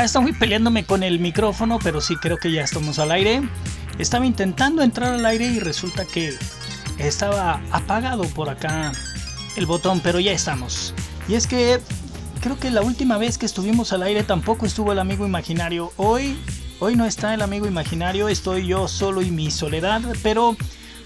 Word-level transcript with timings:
Acá 0.00 0.06
estoy 0.06 0.32
peleándome 0.32 0.86
con 0.86 1.02
el 1.02 1.18
micrófono, 1.18 1.78
pero 1.78 2.00
sí 2.00 2.16
creo 2.16 2.38
que 2.38 2.50
ya 2.50 2.62
estamos 2.62 2.98
al 2.98 3.12
aire. 3.12 3.42
Estaba 3.98 4.24
intentando 4.24 4.80
entrar 4.80 5.12
al 5.12 5.26
aire 5.26 5.44
y 5.44 5.60
resulta 5.60 6.06
que 6.06 6.32
estaba 6.96 7.60
apagado 7.70 8.22
por 8.28 8.48
acá 8.48 8.92
el 9.56 9.66
botón, 9.66 10.00
pero 10.00 10.18
ya 10.18 10.32
estamos. 10.32 10.94
Y 11.28 11.34
es 11.34 11.46
que 11.46 11.80
creo 12.40 12.58
que 12.58 12.70
la 12.70 12.80
última 12.80 13.18
vez 13.18 13.36
que 13.36 13.44
estuvimos 13.44 13.92
al 13.92 14.02
aire 14.02 14.22
tampoco 14.22 14.64
estuvo 14.64 14.90
el 14.90 15.00
amigo 15.00 15.26
imaginario. 15.26 15.92
Hoy, 15.98 16.34
hoy 16.78 16.96
no 16.96 17.04
está 17.04 17.34
el 17.34 17.42
amigo 17.42 17.66
imaginario, 17.66 18.30
estoy 18.30 18.66
yo 18.66 18.88
solo 18.88 19.20
y 19.20 19.30
mi 19.30 19.50
soledad, 19.50 20.00
pero 20.22 20.56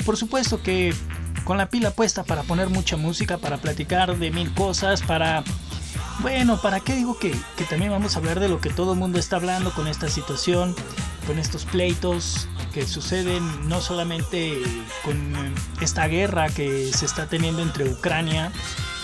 por 0.07 0.17
supuesto 0.17 0.63
que 0.63 0.95
con 1.43 1.59
la 1.59 1.69
pila 1.69 1.91
puesta 1.91 2.23
para 2.23 2.45
poner 2.45 2.69
mucha 2.69 2.97
música, 2.97 3.39
para 3.39 3.57
platicar 3.57 4.17
de 4.17 4.31
mil 4.31 4.55
cosas, 4.55 5.03
para 5.03 5.43
bueno, 6.21 6.61
¿para 6.61 6.81
qué 6.81 6.95
digo 6.95 7.19
que, 7.19 7.35
también 7.69 7.91
vamos 7.91 8.15
a 8.15 8.19
hablar 8.19 8.41
de 8.41 8.49
lo 8.49 8.61
que 8.61 8.71
todo 8.71 8.93
el 8.93 8.99
mundo 8.99 9.19
está 9.19 9.37
hablando 9.37 9.73
con 9.73 9.89
esta 9.89 10.09
situación, 10.09 10.75
con 11.27 11.39
estos 11.39 11.65
pleitos 11.65 12.49
que 12.73 12.87
suceden 12.87 13.69
no 13.69 13.81
solamente 13.81 14.63
con 15.05 15.17
esta 15.81 16.07
guerra 16.07 16.49
que 16.49 16.93
se 16.93 17.05
está 17.05 17.27
teniendo 17.27 17.63
entre 17.63 17.89
Ucrania 17.89 18.53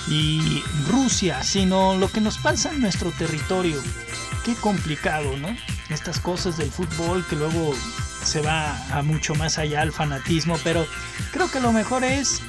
y 0.09 0.63
Rusia, 0.89 1.43
sino 1.43 1.97
lo 1.97 2.09
que 2.09 2.21
nos 2.21 2.39
pasa 2.39 2.71
en 2.71 2.81
nuestro 2.81 3.11
territorio. 3.13 3.81
Qué 4.45 4.55
complicado, 4.55 5.37
¿no? 5.37 5.49
Estas 5.91 6.19
cosas 6.21 6.57
del 6.57 6.71
fútbol 6.71 7.25
que 7.29 7.37
luego 7.37 7.75
se 8.25 8.41
va 8.41 8.77
a 8.93 9.03
mucho 9.03 9.35
más 9.35 9.59
allá 9.59 9.83
al 9.83 9.93
fanatismo, 9.93 10.59
pero 10.65 10.87
creo 11.33 11.51
que 11.51 11.61
lo 11.61 11.73
mejor 11.73 12.05
es 12.05 12.41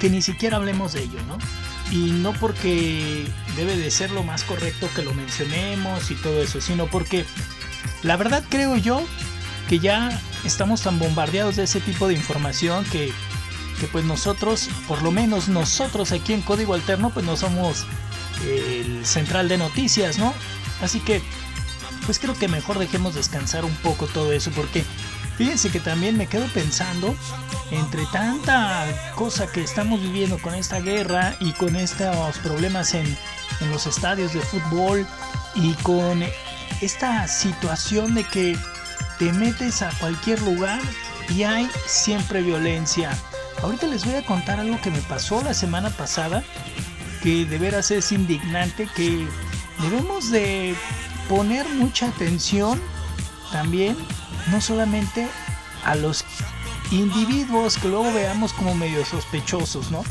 que 0.00 0.10
ni 0.10 0.22
siquiera 0.22 0.56
hablemos 0.56 0.92
de 0.92 1.02
ello, 1.02 1.20
¿no? 1.28 1.38
y 1.90 2.12
no 2.12 2.32
porque 2.32 3.26
debe 3.56 3.76
de 3.76 3.90
ser 3.90 4.10
lo 4.10 4.22
más 4.22 4.44
correcto 4.44 4.88
que 4.94 5.02
lo 5.02 5.14
mencionemos 5.14 6.10
y 6.10 6.14
todo 6.14 6.42
eso, 6.42 6.60
sino 6.60 6.86
porque 6.86 7.24
la 8.02 8.16
verdad 8.16 8.44
creo 8.48 8.76
yo 8.76 9.02
que 9.68 9.78
ya 9.78 10.20
estamos 10.44 10.82
tan 10.82 10.98
bombardeados 10.98 11.56
de 11.56 11.64
ese 11.64 11.80
tipo 11.80 12.08
de 12.08 12.14
información 12.14 12.84
que, 12.86 13.12
que 13.80 13.86
pues 13.86 14.04
nosotros, 14.04 14.68
por 14.86 15.02
lo 15.02 15.10
menos 15.10 15.48
nosotros 15.48 16.12
aquí 16.12 16.32
en 16.32 16.42
Código 16.42 16.74
Alterno, 16.74 17.10
pues 17.10 17.24
no 17.24 17.36
somos 17.36 17.86
el 18.46 19.06
central 19.06 19.48
de 19.48 19.58
noticias, 19.58 20.18
¿no? 20.18 20.34
Así 20.82 21.00
que 21.00 21.22
pues 22.04 22.18
creo 22.18 22.36
que 22.36 22.48
mejor 22.48 22.78
dejemos 22.78 23.14
descansar 23.14 23.64
un 23.64 23.74
poco 23.76 24.06
todo 24.06 24.32
eso 24.32 24.50
porque 24.50 24.84
Fíjense 25.36 25.70
que 25.70 25.80
también 25.80 26.16
me 26.16 26.28
quedo 26.28 26.46
pensando, 26.54 27.14
entre 27.72 28.06
tanta 28.06 28.86
cosa 29.16 29.48
que 29.48 29.62
estamos 29.62 30.00
viviendo 30.00 30.38
con 30.38 30.54
esta 30.54 30.80
guerra 30.80 31.34
y 31.40 31.52
con 31.52 31.74
estos 31.74 32.38
problemas 32.38 32.94
en, 32.94 33.04
los 33.62 33.86
estadios 33.86 34.32
de 34.32 34.40
fútbol 34.40 35.06
y 35.54 35.74
con 35.82 36.22
esta 36.80 37.26
situación 37.28 38.14
de 38.14 38.24
que 38.24 38.58
te 39.18 39.32
metes 39.32 39.82
a 39.82 39.90
cualquier 39.98 40.40
lugar 40.42 40.80
y 41.28 41.44
hay 41.44 41.68
siempre 41.86 42.42
violencia. 42.42 43.10
Ahorita 43.62 43.86
les 43.86 44.04
voy 44.04 44.16
a 44.16 44.24
contar 44.24 44.60
algo 44.60 44.80
que 44.80 44.90
me 44.90 45.00
pasó 45.02 45.42
la 45.42 45.54
semana 45.54 45.90
pasada, 45.90 46.42
que 47.22 47.44
de 47.44 47.58
veras 47.58 47.90
es 47.90 48.12
indignante, 48.12 48.88
que 48.94 49.26
debemos 49.80 50.30
de 50.30 50.74
poner 51.28 51.66
mucha 51.70 52.08
atención 52.08 52.80
también 53.52 53.96
no 54.50 54.60
solamente 54.60 55.28
a 55.84 55.94
los 55.94 56.24
individuos 56.90 57.78
que 57.78 57.88
luego 57.88 58.12
veamos 58.12 58.52
como 58.52 58.74
medio 58.74 59.04
sospechosos, 59.04 59.90
¿no? 59.90 60.02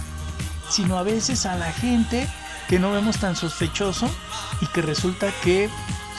Sino 0.70 0.98
a 0.98 1.04
veces 1.04 1.46
a 1.46 1.56
la 1.56 1.72
gente 1.72 2.28
que 2.68 2.80
no 2.80 2.92
vemos 2.92 3.20
tan 3.20 3.36
sospechoso 3.36 4.10
y 4.62 4.68
que 4.68 4.82
resulta 4.82 5.32
que 5.44 5.70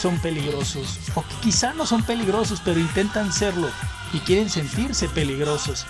son 0.01 0.19
peligrosos. 0.19 0.99
O 1.15 1.23
que 1.23 1.35
quizá 1.43 1.73
no 1.75 1.87
son 1.87 2.03
peligrosos, 2.03 2.61
pero 2.65 2.81
intentan 2.81 3.33
serlo 3.33 3.69
y 4.13 4.19
quieren 4.21 4.51
sentirse 4.51 5.09
peligrosos. 5.09 5.87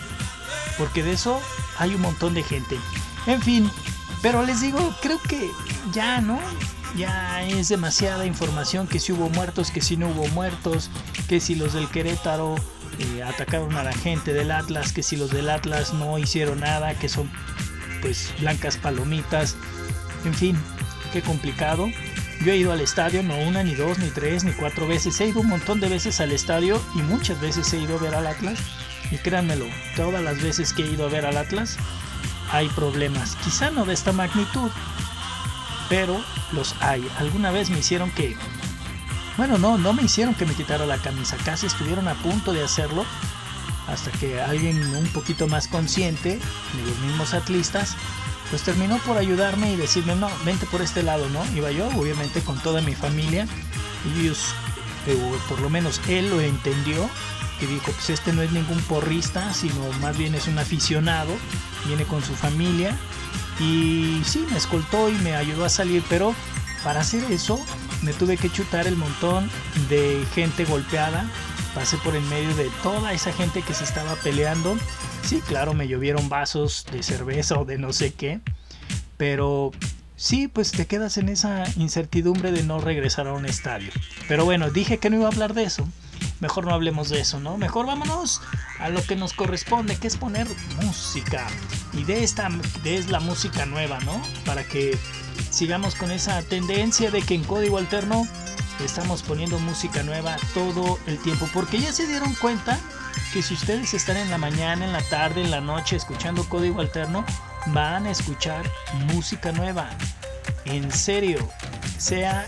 Porque 0.79 1.03
de 1.03 1.13
eso 1.13 1.41
hay 1.79 1.95
un 1.95 2.01
montón 2.01 2.35
de 2.35 2.43
gente. 2.43 2.79
En 3.27 3.41
fin, 3.41 3.71
pero 4.23 4.45
les 4.45 4.61
digo, 4.61 4.95
creo 5.01 5.21
que 5.21 5.51
ya, 5.93 6.21
¿no? 6.21 6.39
ya 6.97 7.43
es 7.43 7.69
demasiada 7.69 8.27
información 8.27 8.87
que 8.87 9.01
si 9.01 9.13
hubo 9.13 9.29
muertos, 9.31 9.71
que 9.71 9.81
si 9.81 9.97
no 9.97 10.09
hubo 10.09 10.27
muertos, 10.29 10.91
que 11.29 11.41
si 11.41 11.55
los 11.55 11.73
del 11.73 11.89
Querétaro 11.89 12.55
eh, 12.99 13.23
atacaron 13.23 13.77
a 13.77 13.83
la 13.83 13.93
gente 13.93 14.33
del 14.33 14.51
Atlas, 14.51 14.93
que 14.93 15.03
si 15.03 15.17
los 15.17 15.31
del 15.31 15.51
Atlas 15.51 15.93
no 15.93 16.19
hicieron 16.19 16.61
nada, 16.61 16.95
que 16.95 17.09
son 17.09 17.31
pues 18.01 18.33
blancas 18.39 18.77
palomitas, 18.77 19.57
en 20.25 20.35
fin, 20.35 20.57
qué 21.13 21.23
complicado. 21.23 21.89
Yo 22.45 22.53
he 22.53 22.57
ido 22.57 22.73
al 22.73 22.81
estadio 22.81 23.23
no 23.23 23.37
una, 23.39 23.63
ni 23.63 23.75
dos, 23.75 23.99
ni 23.99 24.09
tres, 24.09 24.45
ni 24.45 24.53
cuatro 24.53 24.87
veces. 24.87 25.21
He 25.21 25.29
ido 25.29 25.41
un 25.41 25.49
montón 25.49 25.81
de 25.81 25.89
veces 25.89 26.21
al 26.21 26.33
estadio 26.33 26.81
y 26.95 26.99
muchas 26.99 27.41
veces 27.41 27.73
he 27.73 27.79
ido 27.79 27.97
a 27.97 28.01
ver 28.01 28.15
al 28.15 28.27
Atlas. 28.27 28.59
Y 29.11 29.17
créanmelo, 29.19 29.67
todas 29.97 30.23
las 30.23 30.43
veces 30.43 30.73
que 30.73 30.83
he 30.83 30.91
ido 30.91 31.07
a 31.07 31.11
ver 31.11 31.27
al 31.27 31.37
Atlas 31.37 31.77
hay 32.53 32.69
problemas. 32.69 33.37
Quizá 33.37 33.71
no 33.71 33.85
de 33.85 33.95
esta 33.95 34.13
magnitud, 34.13 34.71
pero 35.89 36.21
los 36.53 36.75
hay. 36.81 37.07
Alguna 37.19 37.51
vez 37.51 37.71
me 37.71 37.79
hicieron 37.79 38.11
que... 38.11 38.37
Bueno, 39.37 39.59
no, 39.59 39.79
no 39.79 39.93
me 39.93 40.03
hicieron 40.03 40.35
que 40.35 40.47
me 40.47 40.55
quitara 40.55 40.87
la 40.87 40.99
camisa, 40.99 41.37
casi 41.45 41.67
estuvieron 41.67 42.07
a 42.07 42.15
punto 42.15 42.53
de 42.53 42.63
hacerlo, 42.63 43.05
hasta 43.89 44.13
que 44.13 44.41
alguien 44.41 44.95
un 44.95 45.09
poquito 45.09 45.49
más 45.49 45.67
consciente, 45.67 46.39
de 46.39 46.83
los 46.87 46.99
mismos 47.01 47.35
atlistas, 47.35 47.97
pues 48.55 48.63
terminó 48.63 48.99
por 48.99 49.19
ayudarme 49.19 49.73
y 49.73 49.77
decirme, 49.77 50.15
no, 50.15 50.31
vente 50.45 50.65
por 50.67 50.81
este 50.81 51.03
lado, 51.03 51.29
¿no? 51.29 51.45
Iba 51.57 51.73
yo, 51.73 51.89
obviamente, 51.89 52.41
con 52.41 52.57
toda 52.61 52.81
mi 52.83 52.95
familia, 52.95 53.49
y 54.07 54.21
ellos, 54.21 54.55
eh, 55.09 55.19
por 55.49 55.59
lo 55.59 55.69
menos 55.69 56.01
él 56.07 56.31
lo 56.31 56.41
entendió, 56.41 57.11
que 57.59 57.67
dijo, 57.67 57.91
pues 57.91 58.11
este 58.11 58.33
no 58.33 58.43
es 58.43 58.53
ningún 58.53 58.81
porrista, 58.83 59.53
sino 59.53 59.75
más 60.01 60.17
bien 60.17 60.37
es 60.37 60.47
un 60.47 60.57
aficionado, 60.57 61.33
viene 61.89 62.05
con 62.05 62.23
su 62.23 62.33
familia, 62.33 62.97
y 63.59 64.23
sí, 64.25 64.47
me 64.49 64.57
escoltó 64.57 65.09
y 65.09 65.15
me 65.15 65.35
ayudó 65.35 65.65
a 65.65 65.69
salir, 65.69 66.05
pero 66.09 66.33
para 66.85 67.01
hacer 67.01 67.25
eso 67.33 67.59
me 68.03 68.13
tuve 68.13 68.37
que 68.37 68.53
chutar 68.53 68.87
el 68.87 68.97
montón 68.97 69.51
de 69.89 70.25
gente 70.33 70.65
golpeada. 70.65 71.29
Pasé 71.75 71.97
por 71.97 72.15
en 72.15 72.29
medio 72.29 72.55
de 72.55 72.71
toda 72.85 73.13
esa 73.15 73.33
gente 73.33 73.63
que 73.63 73.75
se 73.75 73.83
estaba 73.83 74.15
peleando. 74.15 74.77
Sí, 75.25 75.41
claro, 75.41 75.75
me 75.75 75.89
llovieron 75.89 76.29
vasos 76.29 76.87
de 76.93 77.03
cerveza 77.03 77.59
o 77.59 77.65
de 77.65 77.79
no 77.79 77.93
sé 77.93 78.13
qué. 78.13 78.41
Pero 79.17 79.73
sí, 80.17 80.49
pues 80.49 80.73
te 80.73 80.87
quedas 80.87 81.17
en 81.19 81.29
esa 81.29 81.65
incertidumbre 81.77 82.53
de 82.53 82.63
no 82.63 82.81
regresar 82.81 83.27
a 83.29 83.33
un 83.33 83.47
estadio. 83.47 83.91
Pero 84.29 84.45
bueno, 84.45 84.71
dije 84.71 84.99
que 84.99 85.11
no 85.11 85.17
iba 85.17 85.25
a 85.27 85.33
hablar 85.33 85.55
de 85.55 85.65
eso 85.65 85.89
mejor 86.41 86.67
no 86.67 86.75
hablemos 86.75 87.09
de 87.09 87.21
eso, 87.21 87.41
¿no? 87.41 87.57
Mejor 87.57 87.87
vámonos 87.87 88.41
a 88.79 88.89
lo 88.89 89.03
que 89.03 89.17
nos 89.17 89.33
corresponde, 89.33 89.97
que 89.97 90.09
es 90.09 90.17
poner 90.17 90.47
música. 90.83 91.47
Y 91.93 92.05
de 92.05 92.25
esta 92.25 92.51
de 92.83 92.97
es 92.97 93.09
la 93.09 93.21
música 93.21 93.67
nueva, 93.67 94.01
¿no? 94.01 94.21
Para 94.45 94.65
que 94.65 94.99
sigamos 95.51 95.95
con 95.95 96.11
esa 96.11 96.43
tendencia 96.43 97.11
de 97.11 97.23
que 97.23 97.35
en 97.35 97.45
código 97.45 97.79
alterno 97.79 98.27
estamos 98.85 99.23
poniendo 99.23 99.59
música 99.59 100.03
nueva 100.03 100.37
todo 100.53 100.99
el 101.07 101.19
tiempo. 101.19 101.49
Porque 101.53 101.79
ya 101.79 101.93
se 101.93 102.07
dieron 102.07 102.35
cuenta 102.35 102.79
que 103.33 103.43
si 103.43 103.55
ustedes 103.55 103.95
están 103.95 104.17
en 104.17 104.31
la 104.31 104.39
mañana, 104.39 104.85
en 104.85 104.93
la 104.93 105.03
tarde, 105.03 105.43
en 105.43 105.51
la 105.51 105.61
noche 105.61 105.97
escuchando 105.97 106.49
código 106.49 106.81
alterno, 106.81 107.25
van 107.67 108.07
a 108.07 108.11
escuchar 108.11 108.65
música 109.13 109.53
nueva. 109.53 109.91
En 110.65 110.91
serio, 110.93 111.49
sea 111.99 112.47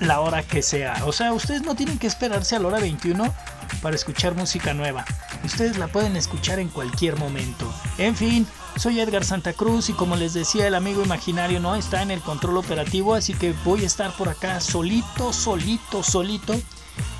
la 0.00 0.20
hora 0.20 0.42
que 0.42 0.62
sea. 0.62 1.02
O 1.06 1.12
sea, 1.12 1.32
ustedes 1.32 1.62
no 1.62 1.74
tienen 1.74 1.98
que 1.98 2.06
esperarse 2.06 2.56
a 2.56 2.58
la 2.58 2.68
hora 2.68 2.80
21 2.80 3.32
para 3.80 3.96
escuchar 3.96 4.34
música 4.34 4.74
nueva. 4.74 5.04
Ustedes 5.44 5.76
la 5.76 5.88
pueden 5.88 6.16
escuchar 6.16 6.58
en 6.58 6.68
cualquier 6.68 7.16
momento. 7.16 7.72
En 7.98 8.16
fin, 8.16 8.46
soy 8.76 9.00
Edgar 9.00 9.24
Santa 9.24 9.52
Cruz 9.52 9.88
y 9.88 9.92
como 9.92 10.16
les 10.16 10.34
decía, 10.34 10.66
el 10.66 10.74
amigo 10.74 11.02
imaginario 11.02 11.60
no 11.60 11.74
está 11.74 12.02
en 12.02 12.10
el 12.10 12.20
control 12.20 12.58
operativo, 12.58 13.14
así 13.14 13.34
que 13.34 13.54
voy 13.64 13.82
a 13.82 13.86
estar 13.86 14.12
por 14.12 14.28
acá 14.28 14.60
solito, 14.60 15.32
solito, 15.32 16.02
solito, 16.02 16.54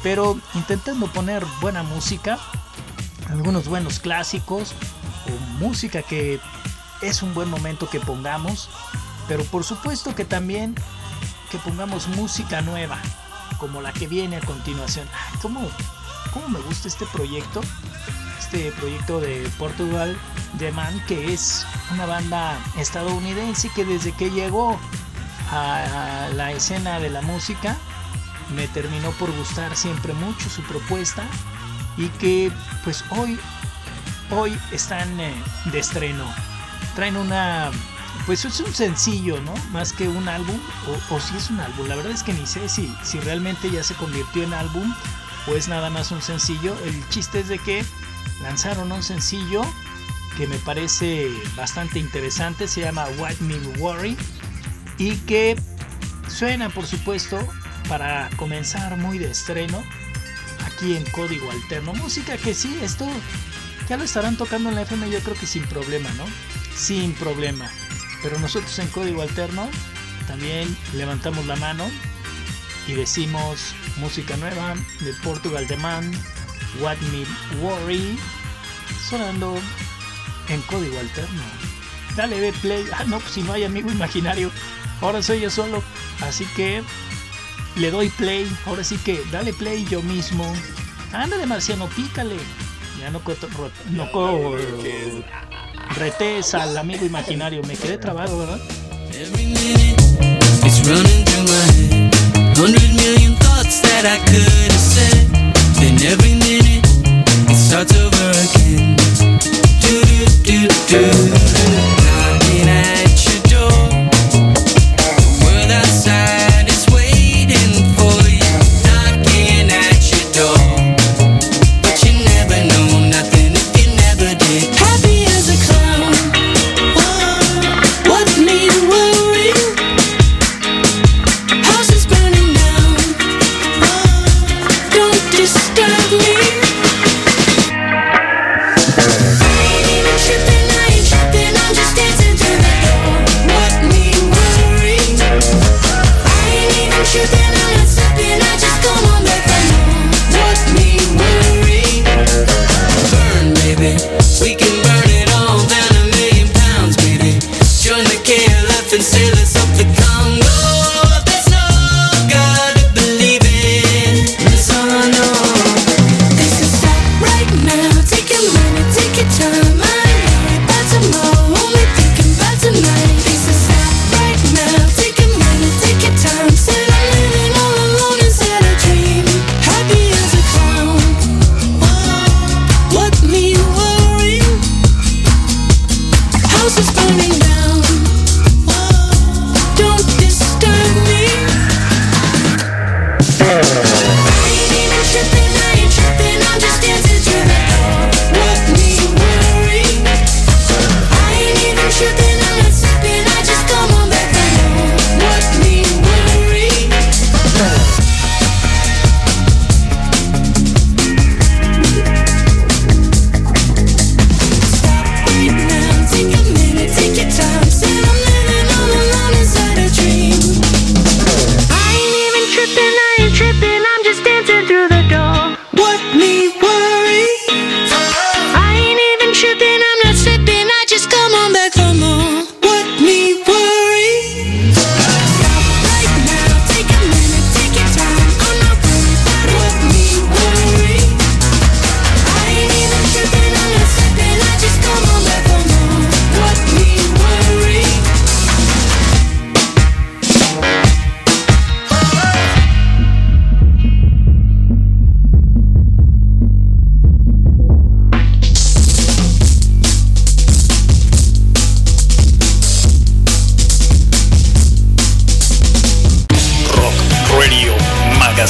pero 0.02 0.38
intentando 0.54 1.06
poner 1.06 1.44
buena 1.60 1.82
música, 1.82 2.38
algunos 3.28 3.68
buenos 3.68 4.00
clásicos 4.00 4.74
o 5.26 5.62
música 5.64 6.02
que 6.02 6.40
es 7.00 7.22
un 7.22 7.34
buen 7.34 7.48
momento 7.50 7.88
que 7.88 8.00
pongamos 8.00 8.68
Pero 9.28 9.44
por 9.44 9.64
supuesto 9.64 10.14
que 10.14 10.24
también 10.24 10.74
que 11.50 11.58
pongamos 11.58 12.08
música 12.08 12.62
nueva, 12.62 12.98
como 13.58 13.82
la 13.82 13.92
que 13.92 14.06
viene 14.06 14.36
a 14.36 14.40
continuación. 14.40 15.06
¿Cómo, 15.42 15.60
cómo 16.32 16.48
me 16.48 16.58
gusta 16.60 16.88
este 16.88 17.06
proyecto? 17.06 17.60
Este 18.38 18.72
proyecto 18.72 19.20
de 19.20 19.48
Portugal 19.58 20.16
The 20.58 20.72
Man, 20.72 21.02
que 21.06 21.32
es 21.32 21.66
una 21.92 22.06
banda 22.06 22.58
estadounidense 22.78 23.70
que 23.74 23.84
desde 23.84 24.12
que 24.12 24.30
llegó 24.30 24.78
a 25.50 26.28
la 26.34 26.52
escena 26.52 26.98
de 26.98 27.10
la 27.10 27.20
música 27.20 27.76
me 28.52 28.68
terminó 28.68 29.10
por 29.12 29.30
gustar 29.32 29.76
siempre 29.76 30.12
mucho 30.12 30.48
su 30.48 30.62
propuesta 30.62 31.24
y 31.96 32.08
que 32.08 32.50
pues 32.84 33.04
hoy 33.10 33.38
hoy 34.30 34.58
están 34.70 35.20
eh, 35.20 35.34
de 35.66 35.78
estreno. 35.78 36.24
Traen 36.94 37.16
una 37.16 37.70
pues 38.26 38.44
es 38.44 38.60
un 38.60 38.72
sencillo 38.72 39.40
no 39.40 39.54
más 39.72 39.92
que 39.92 40.08
un 40.08 40.28
álbum 40.28 40.58
o, 41.10 41.20
si 41.20 41.36
es 41.36 41.50
un 41.50 41.60
álbum. 41.60 41.88
La 41.88 41.96
verdad 41.96 42.12
es 42.12 42.22
que 42.22 42.32
ni 42.32 42.46
sé 42.46 42.68
si 42.68 42.94
si 43.02 43.20
realmente 43.20 43.70
ya 43.70 43.82
se 43.82 43.94
convirtió 43.94 44.42
en 44.42 44.54
álbum 44.54 44.94
o 45.46 45.54
es 45.54 45.68
nada 45.68 45.90
más 45.90 46.10
un 46.10 46.22
sencillo. 46.22 46.76
El 46.84 47.08
chiste 47.08 47.40
es 47.40 47.48
de 47.48 47.58
que 47.58 47.84
lanzaron 48.42 48.92
un 48.92 49.02
sencillo 49.02 49.62
que 50.36 50.46
me 50.46 50.56
parece 50.58 51.30
bastante 51.56 51.98
interesante 51.98 52.66
se 52.66 52.80
llama 52.80 53.06
What 53.18 53.36
Me 53.40 53.56
Worry 53.78 54.16
y 54.98 55.16
que 55.16 55.56
suena 56.28 56.70
por 56.70 56.86
supuesto 56.86 57.38
para 57.88 58.30
comenzar 58.36 58.96
muy 58.96 59.18
de 59.18 59.30
estreno 59.30 59.82
aquí 60.66 60.96
en 60.96 61.04
código 61.10 61.50
alterno. 61.50 61.94
Música 61.94 62.36
que 62.36 62.54
sí, 62.54 62.78
esto 62.82 63.08
ya 63.88 63.96
lo 63.96 64.04
estarán 64.04 64.36
tocando 64.36 64.68
en 64.68 64.76
la 64.76 64.82
FM 64.82 65.10
yo 65.10 65.20
creo 65.20 65.36
que 65.36 65.46
sin 65.46 65.64
problema, 65.64 66.10
¿no? 66.12 66.24
Sin 66.76 67.12
problema. 67.14 67.70
Pero 68.22 68.38
nosotros 68.38 68.78
en 68.78 68.88
código 68.88 69.22
alterno 69.22 69.68
también 70.26 70.74
levantamos 70.94 71.46
la 71.46 71.56
mano 71.56 71.84
y 72.86 72.94
decimos 72.94 73.74
música 73.96 74.36
nueva 74.36 74.74
de 75.00 75.12
Portugal 75.22 75.66
The 75.66 75.76
Man, 75.76 76.10
What 76.80 76.98
Me 77.10 77.24
Worry, 77.60 78.18
sonando 79.08 79.58
en 80.48 80.60
código 80.62 80.98
alterno. 80.98 81.42
Dale, 82.16 82.40
ve 82.40 82.52
play. 82.60 82.84
Ah, 82.92 83.04
no, 83.04 83.20
pues 83.20 83.32
si 83.32 83.42
no 83.42 83.52
hay 83.52 83.64
amigo 83.64 83.90
imaginario, 83.90 84.50
ahora 85.00 85.22
soy 85.22 85.40
yo 85.40 85.50
solo. 85.50 85.82
Así 86.20 86.44
que 86.56 86.82
le 87.76 87.90
doy 87.90 88.08
play. 88.10 88.46
Ahora 88.66 88.84
sí 88.84 88.96
que 88.98 89.22
dale 89.30 89.52
play 89.52 89.84
yo 89.90 90.02
mismo. 90.02 90.52
de 91.12 91.46
marciano, 91.46 91.88
pícale. 91.88 92.36
Ya 93.00 93.10
no, 93.10 93.20
no 93.90 94.08
retes 95.96 96.54
al 96.54 96.76
amigo 96.76 97.04
imaginario. 97.04 97.62
Me 97.64 97.76
quedé 97.76 97.98
trabado, 97.98 98.38
¿verdad? 98.38 98.60
It's 100.64 100.88
running 100.88 101.24
through 101.24 101.44
my 101.44 101.72
head. 101.72 102.56
Hundred 102.56 102.94
million 102.94 103.36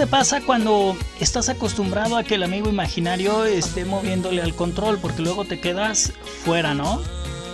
pasa 0.06 0.40
cuando 0.42 0.96
estás 1.18 1.48
acostumbrado 1.48 2.16
a 2.16 2.22
que 2.22 2.36
el 2.36 2.44
amigo 2.44 2.68
imaginario 2.68 3.44
esté 3.46 3.84
moviéndole 3.84 4.42
al 4.42 4.54
control? 4.54 4.98
Porque 4.98 5.22
luego 5.22 5.44
te 5.44 5.58
quedas 5.58 6.12
fuera, 6.44 6.72
¿no? 6.74 7.02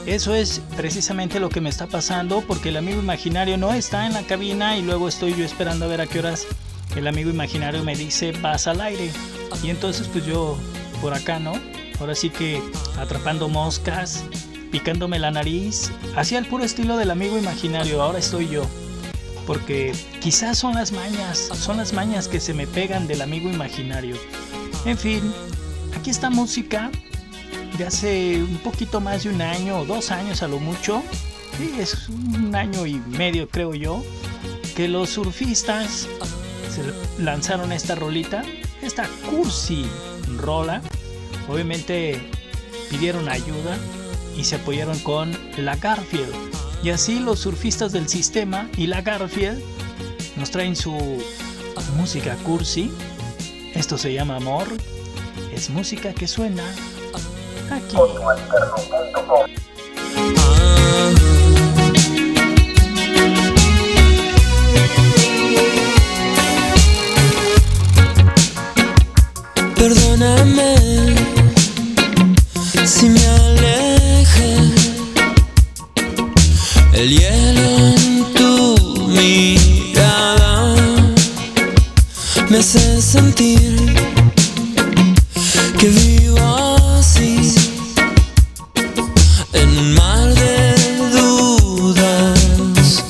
Eso 0.04 0.34
es 0.34 0.60
precisamente 0.76 1.40
lo 1.40 1.48
que 1.48 1.60
me 1.60 1.70
está 1.70 1.86
pasando 1.86 2.42
porque 2.42 2.68
el 2.70 2.76
amigo 2.76 3.00
imaginario 3.00 3.56
no 3.56 3.72
está 3.72 4.06
en 4.06 4.12
la 4.12 4.22
cabina 4.22 4.76
y 4.76 4.82
luego 4.82 5.08
estoy 5.08 5.34
yo 5.34 5.44
esperando 5.44 5.86
a 5.86 5.88
ver 5.88 6.00
a 6.00 6.06
qué 6.06 6.18
horas 6.18 6.46
el 6.96 7.06
amigo 7.06 7.30
imaginario 7.30 7.84
me 7.84 7.96
dice 7.96 8.32
vas 8.40 8.66
al 8.66 8.80
aire. 8.80 9.10
Y 9.62 9.70
entonces 9.70 10.08
pues 10.08 10.24
yo 10.26 10.58
por 11.00 11.14
acá, 11.14 11.38
¿no? 11.38 11.52
Ahora 11.98 12.14
sí 12.14 12.30
que 12.30 12.62
atrapando 12.98 13.48
moscas 13.48 14.24
picándome 14.70 15.18
la 15.18 15.30
nariz, 15.30 15.90
hacía 16.16 16.38
el 16.38 16.46
puro 16.46 16.64
estilo 16.64 16.96
del 16.96 17.10
amigo 17.10 17.36
imaginario, 17.36 18.02
ahora 18.02 18.18
estoy 18.18 18.48
yo. 18.48 18.64
Porque 19.46 19.92
quizás 20.20 20.58
son 20.58 20.74
las 20.74 20.92
mañas, 20.92 21.50
son 21.54 21.76
las 21.76 21.92
mañas 21.92 22.28
que 22.28 22.40
se 22.40 22.54
me 22.54 22.66
pegan 22.66 23.06
del 23.06 23.20
amigo 23.20 23.50
imaginario. 23.50 24.16
En 24.84 24.96
fin, 24.96 25.32
aquí 25.98 26.10
está 26.10 26.30
música 26.30 26.90
de 27.76 27.84
hace 27.84 28.42
un 28.42 28.58
poquito 28.58 29.00
más 29.00 29.24
de 29.24 29.30
un 29.30 29.42
año 29.42 29.80
o 29.80 29.84
dos 29.84 30.10
años 30.10 30.42
a 30.42 30.48
lo 30.48 30.58
mucho. 30.58 31.02
Sí, 31.58 31.74
es 31.78 32.08
un 32.08 32.54
año 32.54 32.86
y 32.86 32.94
medio 32.94 33.48
creo 33.48 33.74
yo. 33.74 34.04
Que 34.76 34.86
los 34.86 35.10
surfistas 35.10 36.08
se 36.70 36.82
lanzaron 37.22 37.72
esta 37.72 37.94
rolita, 37.94 38.42
esta 38.82 39.08
cursi 39.28 39.86
rola. 40.38 40.80
Obviamente 41.48 42.20
pidieron 42.90 43.28
ayuda 43.28 43.76
y 44.36 44.44
se 44.44 44.56
apoyaron 44.56 44.98
con 45.00 45.36
la 45.56 45.76
Garfield. 45.76 46.34
Y 46.82 46.90
así 46.90 47.18
los 47.18 47.40
surfistas 47.40 47.92
del 47.92 48.08
sistema 48.08 48.68
y 48.76 48.86
la 48.86 49.02
Garfield 49.02 49.62
nos 50.36 50.50
traen 50.50 50.76
su 50.76 50.96
música 51.96 52.36
cursi. 52.44 52.90
Esto 53.74 53.98
se 53.98 54.12
llama 54.12 54.36
Amor. 54.36 54.66
Es 55.52 55.70
música 55.70 56.12
que 56.14 56.26
suena 56.26 56.64
aquí. 57.70 57.96
Si 72.84 73.08
me 73.08 73.26
aleje 73.26 74.56
el 76.92 77.08
hielo 77.08 77.62
en 77.96 78.24
tu 78.34 79.08
mirada 79.08 80.74
me 82.50 82.58
hace 82.58 83.00
sentir 83.00 83.94
que 85.78 85.88
vivo 85.88 86.76
así 86.98 87.54
en 89.54 89.68
un 89.78 89.94
mar 89.94 90.34
de 90.34 90.74
dudas. 91.16 93.04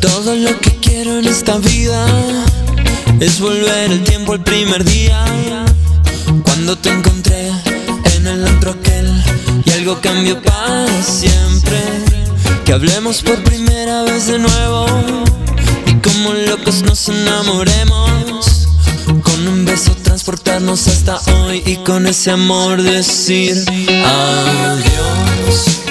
Todo 0.00 0.36
lo 0.36 0.56
que 0.60 0.76
quiero 0.76 1.18
en 1.18 1.26
esta 1.26 1.58
vida 1.58 2.06
es 3.18 3.40
volver 3.40 3.90
el 3.90 4.04
tiempo 4.04 4.34
al 4.34 4.44
primer 4.44 4.84
día 4.84 5.09
cambió 10.20 10.42
para 10.42 11.02
siempre. 11.02 11.80
Que 12.66 12.74
hablemos 12.74 13.22
por 13.22 13.42
primera 13.42 14.02
vez 14.02 14.26
de 14.26 14.38
nuevo 14.38 14.86
y 15.86 15.94
como 15.94 16.34
locos 16.34 16.82
nos 16.82 17.08
enamoremos. 17.08 18.68
Con 19.22 19.48
un 19.48 19.64
beso 19.64 19.96
transportarnos 20.02 20.86
hasta 20.88 21.18
hoy 21.32 21.62
y 21.64 21.76
con 21.76 22.06
ese 22.06 22.32
amor 22.32 22.82
decir 22.82 23.64
adiós. 24.04 25.89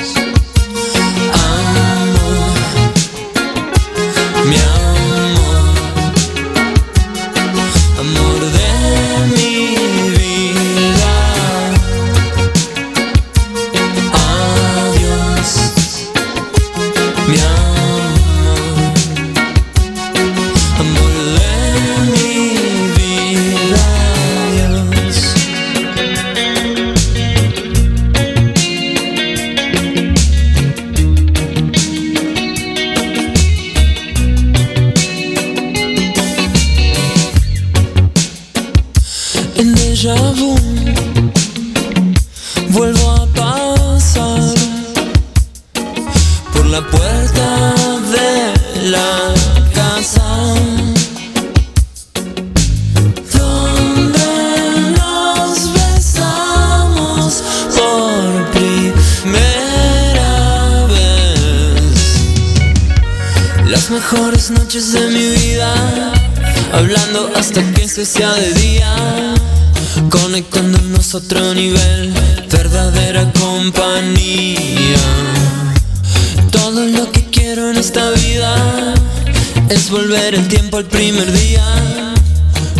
Es 79.69 79.89
volver 79.91 80.35
el 80.35 80.47
tiempo 80.47 80.77
al 80.77 80.85
primer 80.85 81.31
día. 81.31 81.63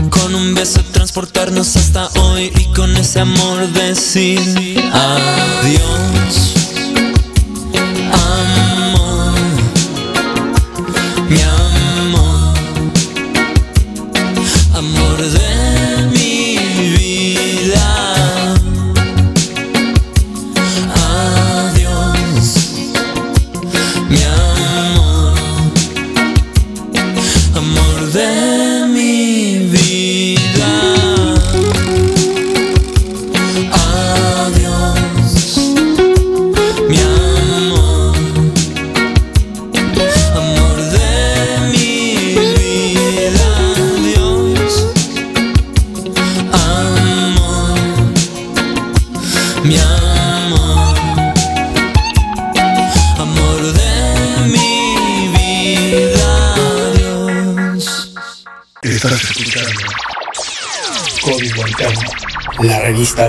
Con 0.10 0.36
un 0.36 0.54
beso 0.56 0.82
transportarnos 0.92 1.76
hasta 1.76 2.08
hoy 2.20 2.52
y 2.60 2.66
con 2.74 2.96
ese 2.96 3.20
amor 3.20 3.68
decir 3.70 4.40
adiós. 4.92 6.56
Amor, 8.12 8.99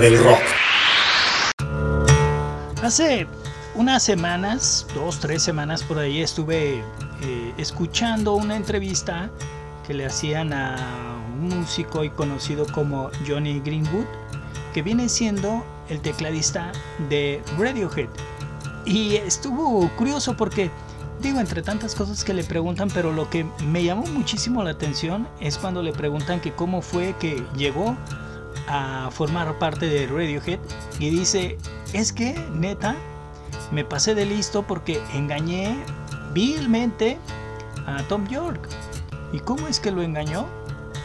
del 0.01 0.17
rock. 0.17 0.41
Hace 2.81 3.27
unas 3.75 4.01
semanas, 4.01 4.87
dos, 4.95 5.19
tres 5.19 5.43
semanas 5.43 5.83
por 5.83 5.99
ahí, 5.99 6.21
estuve 6.21 6.83
eh, 7.21 7.53
escuchando 7.57 8.33
una 8.33 8.55
entrevista 8.55 9.29
que 9.85 9.93
le 9.93 10.07
hacían 10.07 10.53
a 10.53 11.19
un 11.39 11.49
músico 11.59 11.99
hoy 11.99 12.09
conocido 12.09 12.65
como 12.73 13.11
Johnny 13.27 13.59
Greenwood, 13.59 14.05
que 14.73 14.81
viene 14.81 15.07
siendo 15.07 15.63
el 15.87 16.01
tecladista 16.01 16.71
de 17.07 17.43
Radiohead. 17.59 18.09
Y 18.85 19.17
estuvo 19.17 19.87
curioso 19.97 20.35
porque, 20.35 20.71
digo, 21.21 21.39
entre 21.39 21.61
tantas 21.61 21.93
cosas 21.93 22.23
que 22.23 22.33
le 22.33 22.43
preguntan, 22.43 22.89
pero 22.91 23.11
lo 23.11 23.29
que 23.29 23.45
me 23.67 23.83
llamó 23.83 24.07
muchísimo 24.07 24.63
la 24.63 24.71
atención 24.71 25.27
es 25.39 25.59
cuando 25.59 25.83
le 25.83 25.93
preguntan 25.93 26.39
que 26.39 26.53
cómo 26.53 26.81
fue 26.81 27.13
que 27.19 27.45
llegó 27.55 27.95
a 28.71 29.11
formar 29.11 29.59
parte 29.59 29.85
de 29.85 30.07
Radiohead 30.07 30.59
y 30.97 31.09
dice, 31.09 31.57
es 31.91 32.13
que 32.13 32.33
neta, 32.53 32.95
me 33.71 33.83
pasé 33.83 34.15
de 34.15 34.25
listo 34.25 34.63
porque 34.63 35.01
engañé 35.13 35.75
vilmente 36.33 37.19
a 37.85 38.01
Tom 38.03 38.25
York. 38.27 38.69
¿Y 39.33 39.39
cómo 39.39 39.67
es 39.67 39.81
que 39.81 39.91
lo 39.91 40.01
engañó? 40.01 40.45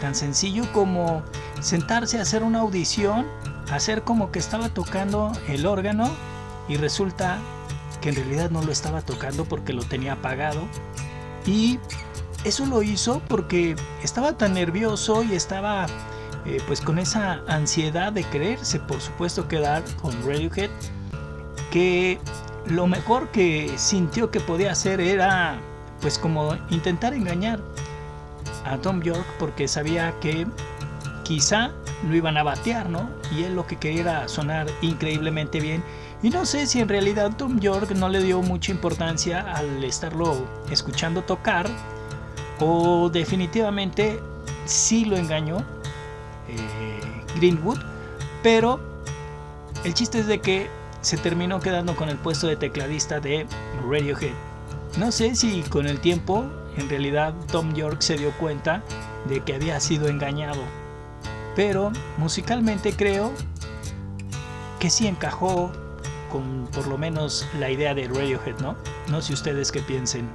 Tan 0.01 0.15
sencillo 0.15 0.65
como 0.73 1.25
sentarse 1.61 2.19
a 2.19 2.23
hacer 2.23 2.45
una 2.45 2.61
audición, 2.61 3.27
hacer 3.71 4.03
como 4.03 4.31
que 4.31 4.39
estaba 4.39 4.69
tocando 4.69 5.33
el 5.49 5.67
órgano 5.67 6.09
y 6.69 6.77
resulta 6.77 7.39
que 8.01 8.11
en 8.11 8.15
realidad 8.15 8.51
no 8.51 8.63
lo 8.63 8.71
estaba 8.71 9.03
tocando 9.03 9.45
porque 9.45 9.73
lo 9.73 9.83
tenía 9.83 10.13
apagado. 10.13 10.63
Y 11.47 11.81
eso 12.45 12.65
lo 12.67 12.83
hizo 12.83 13.21
porque 13.27 13.75
estaba 14.05 14.37
tan 14.37 14.55
nervioso 14.55 15.25
y 15.25 15.35
estaba 15.35 15.87
eh, 16.47 16.61
pues 16.67 16.81
con 16.81 16.99
esa 16.99 17.41
ansiedad 17.49 18.13
de 18.13 18.25
quererse 18.25 18.79
por 18.81 19.01
supuesto 19.01 19.49
quedar 19.49 19.83
con 20.01 20.13
Radiohead 20.27 20.71
que 21.71 22.19
lo 22.67 22.87
mejor 22.87 23.29
que 23.29 23.73
sintió 23.77 24.31
que 24.31 24.41
podía 24.41 24.73
hacer 24.73 25.01
era 25.01 25.59
pues 26.01 26.19
como 26.19 26.57
intentar 26.71 27.15
engañar 27.15 27.61
a 28.65 28.77
Tom 28.79 29.01
York 29.03 29.27
porque 29.39 29.69
sabía 29.69 30.15
que 30.21 30.47
quizá 31.23 31.73
lo 32.09 32.15
iban 32.15 32.37
a 32.37 32.43
batear, 32.43 32.89
¿no? 32.89 33.09
Y 33.35 33.45
él 33.45 33.55
lo 33.55 33.67
que 33.67 33.77
quería 33.77 34.29
sonar 34.29 34.67
increíblemente 34.81 35.61
bien. 35.61 35.83
Y 36.23 36.31
no 36.31 36.47
sé 36.47 36.67
si 36.67 36.81
en 36.81 36.89
realidad 36.89 37.33
Tom 37.37 37.59
York 37.61 37.91
no 37.93 38.09
le 38.09 38.23
dio 38.23 38.43
mucha 38.43 38.73
importancia 38.73 39.41
al 39.53 39.83
estarlo 39.85 40.47
escuchando 40.71 41.23
tocar 41.23 41.67
o 42.61 43.11
definitivamente 43.11 44.21
sí 44.65 45.05
lo 45.05 45.17
engañó 45.17 45.65
eh, 46.49 47.01
Greenwood, 47.37 47.79
pero 48.43 48.81
el 49.85 49.95
chiste 49.95 50.21
es 50.21 50.27
de 50.27 50.41
que 50.41 50.69
se 51.01 51.17
terminó 51.17 51.61
quedando 51.61 51.95
con 51.95 52.09
el 52.09 52.17
puesto 52.17 52.47
de 52.47 52.57
tecladista 52.57 53.21
de 53.21 53.47
Radiohead. 53.89 54.35
No 54.99 55.13
sé 55.13 55.35
si 55.35 55.63
con 55.63 55.87
el 55.87 56.01
tiempo 56.01 56.47
en 56.77 56.89
realidad 56.89 57.35
Tom 57.51 57.75
York 57.75 58.01
se 58.01 58.17
dio 58.17 58.33
cuenta 58.33 58.83
de 59.29 59.41
que 59.41 59.55
había 59.55 59.79
sido 59.81 60.09
engañado, 60.09 60.63
pero 61.55 61.93
musicalmente 62.19 62.93
creo 62.93 63.33
que 64.79 64.91
sí 64.91 65.07
encajó 65.07 65.73
con 66.31 66.67
por 66.73 66.87
lo 66.87 66.99
menos 66.99 67.47
la 67.59 67.71
idea 67.71 67.95
de 67.95 68.09
Radiohead, 68.09 68.59
¿no? 68.61 68.77
No 69.09 69.23
sé 69.23 69.33
ustedes 69.33 69.71
qué 69.73 69.81
piensen. 69.81 70.29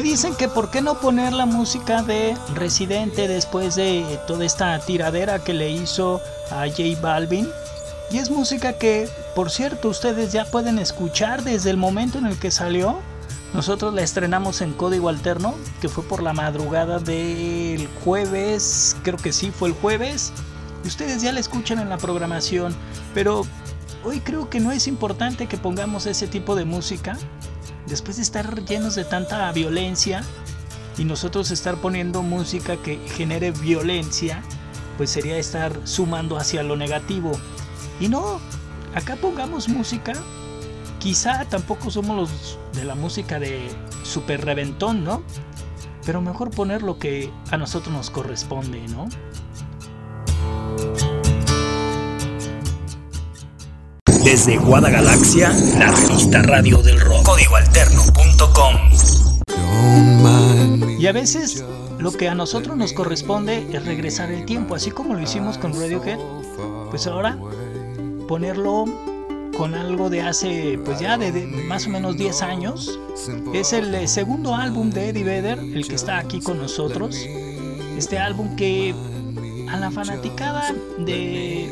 Dicen 0.00 0.34
que 0.34 0.48
por 0.48 0.70
qué 0.70 0.82
no 0.82 0.98
poner 1.00 1.32
la 1.32 1.46
música 1.46 2.02
de 2.02 2.36
Residente 2.54 3.28
después 3.28 3.76
de 3.76 4.18
toda 4.26 4.44
esta 4.44 4.76
tiradera 4.80 5.44
que 5.44 5.54
le 5.54 5.70
hizo 5.70 6.20
a 6.50 6.66
J 6.66 7.00
Balvin. 7.00 7.48
Y 8.10 8.18
es 8.18 8.30
música 8.30 8.78
que, 8.78 9.08
por 9.36 9.48
cierto, 9.48 9.88
ustedes 9.88 10.32
ya 10.32 10.44
pueden 10.44 10.80
escuchar 10.80 11.44
desde 11.44 11.70
el 11.70 11.76
momento 11.76 12.18
en 12.18 12.26
el 12.26 12.36
que 12.36 12.50
salió. 12.50 12.98
Nosotros 13.54 13.94
la 13.94 14.02
estrenamos 14.02 14.60
en 14.60 14.72
código 14.72 15.08
alterno, 15.08 15.54
que 15.80 15.88
fue 15.88 16.02
por 16.02 16.20
la 16.20 16.32
madrugada 16.32 16.98
del 16.98 17.88
jueves, 18.04 18.96
creo 19.04 19.18
que 19.18 19.32
sí, 19.32 19.52
fue 19.52 19.68
el 19.68 19.74
jueves. 19.76 20.32
Ustedes 20.84 21.22
ya 21.22 21.32
la 21.32 21.40
escuchan 21.40 21.78
en 21.78 21.88
la 21.88 21.96
programación, 21.96 22.74
pero 23.14 23.46
hoy 24.04 24.18
creo 24.18 24.50
que 24.50 24.58
no 24.58 24.72
es 24.72 24.88
importante 24.88 25.46
que 25.46 25.56
pongamos 25.56 26.06
ese 26.06 26.26
tipo 26.26 26.56
de 26.56 26.64
música 26.64 27.16
después 27.86 28.16
de 28.16 28.22
estar 28.22 28.64
llenos 28.64 28.94
de 28.94 29.04
tanta 29.04 29.50
violencia 29.52 30.22
y 30.98 31.04
nosotros 31.04 31.50
estar 31.50 31.76
poniendo 31.76 32.22
música 32.22 32.76
que 32.76 32.98
genere 33.08 33.50
violencia, 33.50 34.42
pues 34.96 35.10
sería 35.10 35.36
estar 35.36 35.78
sumando 35.84 36.36
hacia 36.38 36.62
lo 36.62 36.76
negativo. 36.76 37.32
Y 38.00 38.08
no, 38.08 38.40
acá 38.94 39.16
pongamos 39.16 39.68
música. 39.68 40.14
Quizá 40.98 41.44
tampoco 41.44 41.90
somos 41.90 42.16
los 42.16 42.58
de 42.72 42.84
la 42.84 42.94
música 42.94 43.38
de 43.38 43.68
super 44.02 44.44
reventón, 44.44 45.04
¿no? 45.04 45.22
Pero 46.04 46.20
mejor 46.20 46.50
poner 46.50 46.82
lo 46.82 46.98
que 46.98 47.30
a 47.50 47.56
nosotros 47.56 47.94
nos 47.94 48.10
corresponde, 48.10 48.80
¿no? 48.88 49.08
Desde 54.26 54.58
Guadagalaxia, 54.58 55.54
la 55.78 55.92
revista 55.92 56.42
Radio 56.42 56.82
del 56.82 56.98
Rock. 56.98 57.24
Códigoalterno.com. 57.26 58.74
Y 60.98 61.06
a 61.06 61.12
veces 61.12 61.64
lo 62.00 62.10
que 62.10 62.28
a 62.28 62.34
nosotros 62.34 62.76
nos 62.76 62.92
corresponde 62.92 63.64
es 63.72 63.86
regresar 63.86 64.32
el 64.32 64.44
tiempo, 64.44 64.74
así 64.74 64.90
como 64.90 65.14
lo 65.14 65.20
hicimos 65.22 65.58
con 65.58 65.74
Radiohead. 65.74 66.18
Pues 66.90 67.06
ahora 67.06 67.38
ponerlo 68.26 68.86
con 69.56 69.76
algo 69.76 70.10
de 70.10 70.22
hace, 70.22 70.80
pues 70.84 70.98
ya 70.98 71.16
de, 71.16 71.30
más 71.68 71.86
o 71.86 71.90
menos 71.90 72.16
10 72.16 72.42
años. 72.42 72.98
Es 73.54 73.72
el 73.72 73.94
eh, 73.94 74.08
segundo 74.08 74.56
álbum 74.56 74.90
de 74.90 75.10
Eddie 75.10 75.22
Vedder, 75.22 75.60
el 75.60 75.86
que 75.86 75.94
está 75.94 76.18
aquí 76.18 76.40
con 76.40 76.58
nosotros. 76.58 77.16
Este 77.96 78.18
álbum 78.18 78.56
que 78.56 78.92
a 79.70 79.76
la 79.76 79.92
fanaticada 79.92 80.74
de 80.98 81.66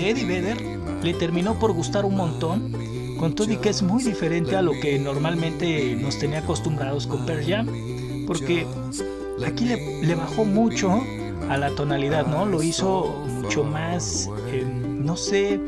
Eddie 0.00 0.24
Vedder 0.24 0.71
le 1.02 1.14
terminó 1.14 1.58
por 1.58 1.72
gustar 1.72 2.04
un 2.04 2.16
montón, 2.16 2.72
con 3.18 3.34
todo 3.34 3.60
que 3.60 3.68
es 3.68 3.82
muy 3.82 4.02
diferente 4.02 4.56
a 4.56 4.62
lo 4.62 4.72
que 4.72 4.98
normalmente 4.98 5.96
nos 5.96 6.18
tenía 6.18 6.40
acostumbrados 6.40 7.06
con 7.06 7.24
Pearl 7.24 7.44
Jam, 7.46 7.66
porque 8.26 8.66
aquí 9.46 9.64
le, 9.64 10.02
le 10.02 10.14
bajó 10.14 10.44
mucho 10.44 11.00
a 11.48 11.56
la 11.56 11.70
tonalidad, 11.70 12.26
¿no? 12.26 12.46
Lo 12.46 12.62
hizo 12.62 13.24
mucho 13.28 13.64
más, 13.64 14.28
eh, 14.48 14.64
no 14.64 15.16
sé, 15.16 15.60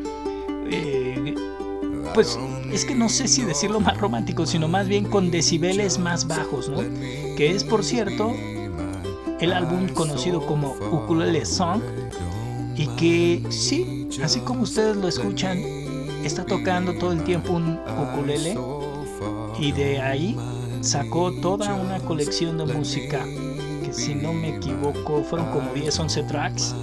eh, 0.71 1.35
pues 2.13 2.39
es 2.71 2.85
que 2.85 2.95
no 2.95 3.09
sé 3.09 3.27
si 3.27 3.43
decirlo 3.43 3.79
más 3.79 3.97
romántico, 3.97 4.45
sino 4.45 4.67
más 4.67 4.87
bien 4.87 5.05
con 5.05 5.31
decibeles 5.31 5.99
más 5.99 6.27
bajos, 6.27 6.69
¿no? 6.69 6.79
Que 7.37 7.51
es, 7.51 7.63
por 7.63 7.83
cierto, 7.83 8.33
el 9.39 9.53
álbum 9.53 9.89
conocido 9.89 10.45
como 10.45 10.75
Ukulele 10.91 11.45
Song 11.45 11.81
y 12.75 12.87
que 12.87 13.43
sí, 13.49 13.94
así 14.23 14.39
como 14.41 14.63
ustedes 14.63 14.95
lo 14.97 15.07
escuchan, 15.07 15.59
está 16.23 16.45
tocando 16.45 16.93
todo 16.93 17.11
el 17.11 17.23
tiempo 17.23 17.53
un 17.53 17.79
ukulele 17.99 18.57
y 19.59 19.71
de 19.71 19.99
ahí 20.01 20.37
sacó 20.81 21.31
toda 21.41 21.73
una 21.73 21.99
colección 21.99 22.57
de 22.57 22.65
música 22.65 23.25
que 23.83 23.93
si 23.93 24.15
no 24.15 24.33
me 24.33 24.55
equivoco 24.55 25.23
fueron 25.23 25.51
como 25.51 25.73
10, 25.73 25.99
11 25.99 26.23
tracks. 26.23 26.75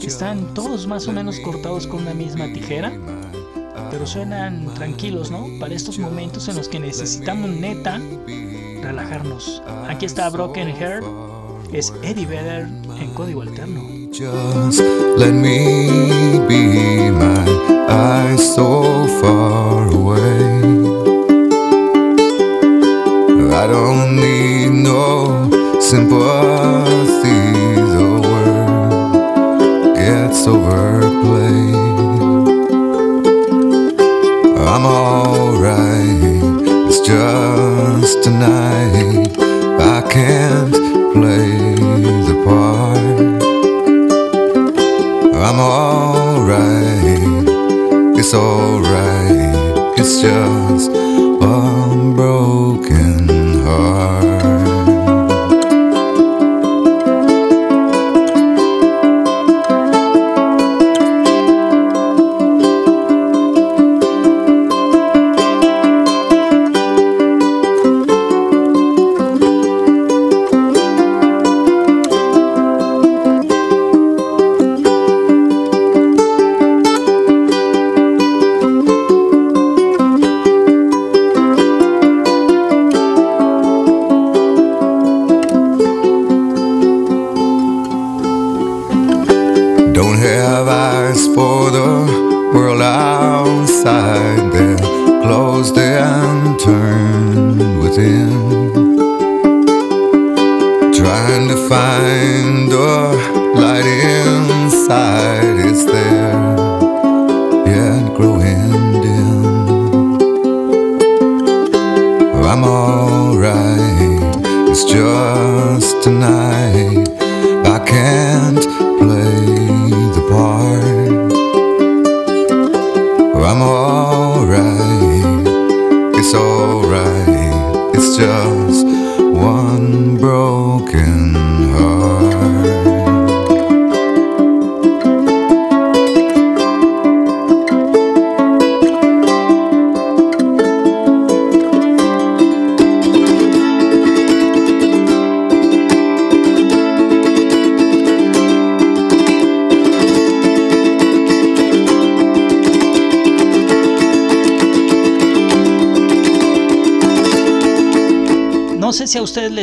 Están 0.00 0.54
todos 0.54 0.88
más 0.88 1.06
o 1.06 1.12
menos 1.12 1.38
cortados 1.38 1.86
con 1.86 2.02
una 2.02 2.14
misma 2.14 2.52
tijera, 2.52 2.92
pero 3.92 4.06
suenan 4.06 4.74
tranquilos, 4.74 5.30
¿no? 5.30 5.46
Para 5.60 5.74
estos 5.74 6.00
momentos 6.00 6.48
en 6.48 6.56
los 6.56 6.68
que 6.68 6.80
necesitamos 6.80 7.48
neta 7.50 8.00
relajarnos. 8.82 9.62
Aquí 9.88 10.06
está 10.06 10.28
Broken 10.30 10.74
Heart, 10.74 11.04
es 11.72 11.92
Eddie 12.02 12.26
Vedder 12.26 12.66
en 12.98 13.14
código 13.14 13.42
alterno. 13.42 13.99
Just 14.12 14.80
let 14.80 15.32
me 15.32 15.86
be 16.48 17.10
my 17.12 17.46
eyes 17.88 18.54
so 18.56 19.06
far 19.20 19.86
away. 19.86 20.50
I 23.54 23.66
don't 23.68 24.16
need 24.16 24.70
no 24.82 25.48
sympathy. 25.80 26.29
Alright, 48.34 49.98
it's 49.98 50.20
just 50.20 50.59
在。 93.82 94.39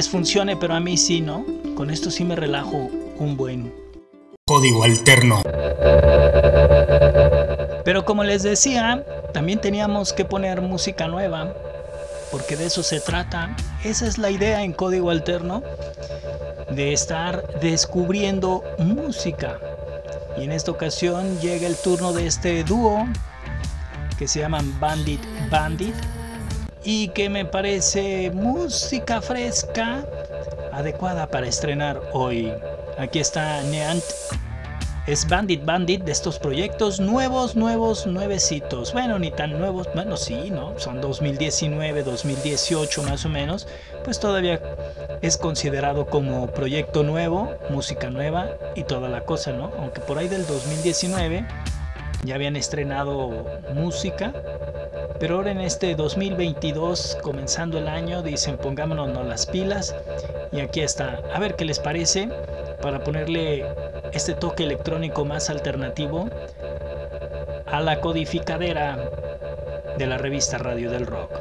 Les 0.07 0.11
funcione, 0.11 0.55
pero 0.55 0.73
a 0.73 0.79
mí 0.79 0.95
sí, 0.95 1.19
¿no? 1.19 1.45
Con 1.75 1.89
esto 1.89 2.09
sí 2.09 2.23
me 2.23 2.37
relajo 2.37 2.89
un 3.19 3.35
buen. 3.35 3.73
Código 4.45 4.83
alterno. 4.83 5.41
Pero 7.83 8.05
como 8.05 8.23
les 8.23 8.41
decía, 8.41 9.05
también 9.33 9.59
teníamos 9.59 10.13
que 10.13 10.23
poner 10.23 10.61
música 10.61 11.09
nueva. 11.09 11.53
porque 12.31 12.55
de 12.55 12.65
eso 12.65 12.83
se 12.83 12.99
trata. 12.99 13.55
Esa 13.83 14.05
es 14.05 14.17
la 14.17 14.29
idea 14.29 14.63
en 14.63 14.73
código 14.73 15.09
alterno, 15.09 15.63
de 16.69 16.93
estar 16.93 17.59
descubriendo 17.59 18.63
música. 18.79 19.59
Y 20.37 20.43
en 20.43 20.51
esta 20.51 20.71
ocasión 20.71 21.39
llega 21.39 21.67
el 21.67 21.75
turno 21.77 22.13
de 22.13 22.27
este 22.27 22.63
dúo 22.63 23.05
que 24.19 24.27
se 24.27 24.39
llaman 24.39 24.77
Bandit 24.79 25.21
Bandit 25.49 25.95
y 26.89 27.09
que 27.09 27.29
me 27.29 27.43
parece 27.43 28.31
música 28.31 29.21
fresca 29.21 30.05
adecuada 30.71 31.27
para 31.27 31.45
estrenar 31.45 32.01
hoy. 32.13 32.49
Aquí 32.97 33.19
está 33.19 33.61
Neant 33.63 34.01
es 35.05 35.27
Bandit 35.27 35.65
Bandit 35.65 36.05
de 36.05 36.13
estos 36.13 36.39
proyectos 36.39 37.01
nuevos, 37.01 37.57
nuevos, 37.57 38.07
nuevecitos. 38.07 38.93
Bueno, 38.93 39.19
ni 39.19 39.31
tan 39.31 39.59
nuevos, 39.59 39.89
bueno, 39.93 40.15
sí, 40.15 40.49
¿no? 40.49 40.79
Son 40.79 41.01
2019, 41.01 42.03
2018 42.03 43.03
más 43.03 43.25
o 43.25 43.29
menos. 43.29 43.67
Pues 44.05 44.21
todavía 44.21 44.61
es 45.21 45.37
considerado 45.37 46.05
como 46.05 46.47
proyecto 46.47 47.03
nuevo, 47.03 47.51
música 47.69 48.09
nueva 48.09 48.49
y 48.75 48.83
toda 48.83 49.09
la 49.09 49.25
cosa, 49.25 49.51
¿no? 49.51 49.73
Aunque 49.77 49.99
por 49.99 50.19
ahí 50.19 50.29
del 50.29 50.47
2019 50.47 51.45
ya 52.23 52.35
habían 52.35 52.55
estrenado 52.55 53.45
música. 53.73 54.33
Pero 55.19 55.35
ahora 55.35 55.51
en 55.51 55.61
este 55.61 55.95
2022, 55.95 57.17
comenzando 57.21 57.79
el 57.79 57.87
año, 57.87 58.21
dicen 58.21 58.57
pongámonos 58.57 59.25
las 59.25 59.45
pilas. 59.45 59.95
Y 60.51 60.59
aquí 60.59 60.81
está. 60.81 61.21
A 61.33 61.39
ver 61.39 61.55
qué 61.55 61.65
les 61.65 61.79
parece 61.79 62.29
para 62.81 63.03
ponerle 63.03 63.65
este 64.13 64.33
toque 64.33 64.63
electrónico 64.63 65.25
más 65.25 65.49
alternativo 65.49 66.29
a 67.65 67.81
la 67.81 67.99
codificadera 67.99 68.97
de 69.97 70.05
la 70.05 70.17
revista 70.17 70.57
Radio 70.57 70.91
del 70.91 71.05
Rock. 71.05 71.31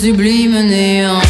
Sublime 0.00 0.62
néant. 0.62 1.29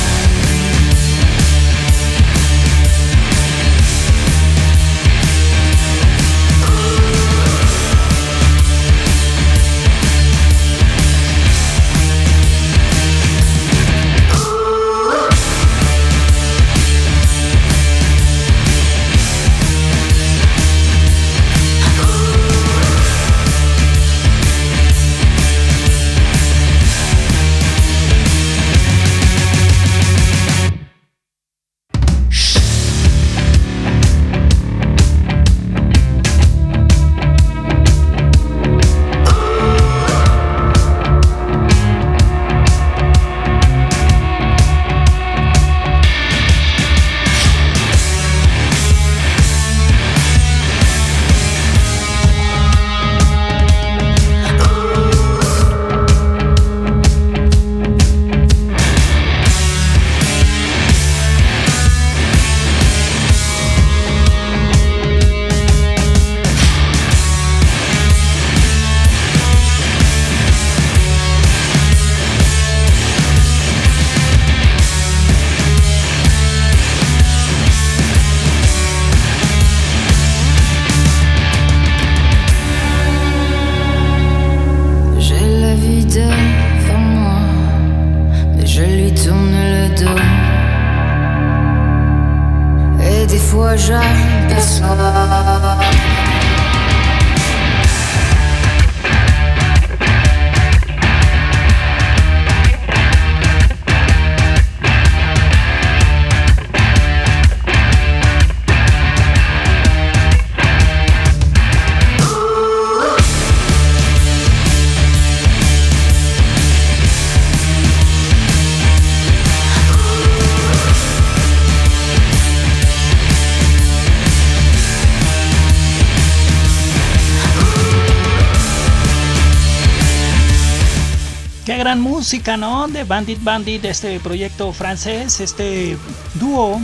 Gran 131.90 132.02
música, 132.02 132.56
¿no? 132.56 132.86
De 132.86 133.02
Bandit 133.02 133.42
Bandit, 133.42 133.84
este 133.84 134.20
proyecto 134.20 134.72
francés, 134.72 135.40
este 135.40 135.98
dúo 136.34 136.80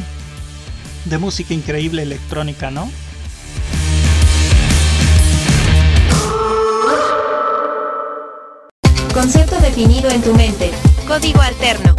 de 1.05 1.19
música 1.19 1.55
increíble 1.55 2.03
electrónica, 2.03 2.73
¿no? 2.73 2.91
concepto 9.15 9.61
definido 9.61 10.11
en 10.11 10.23
tu 10.23 10.35
mente. 10.35 10.73
Código 11.07 11.41
alterno. 11.41 11.95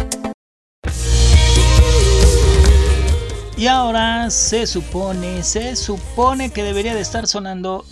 Y 3.56 3.68
ahora 3.68 4.28
se 4.28 4.66
supone, 4.66 5.42
se 5.44 5.76
supone 5.76 6.50
que 6.50 6.62
debería 6.62 6.94
de 6.94 7.00
estar 7.00 7.26
sonando 7.26 7.86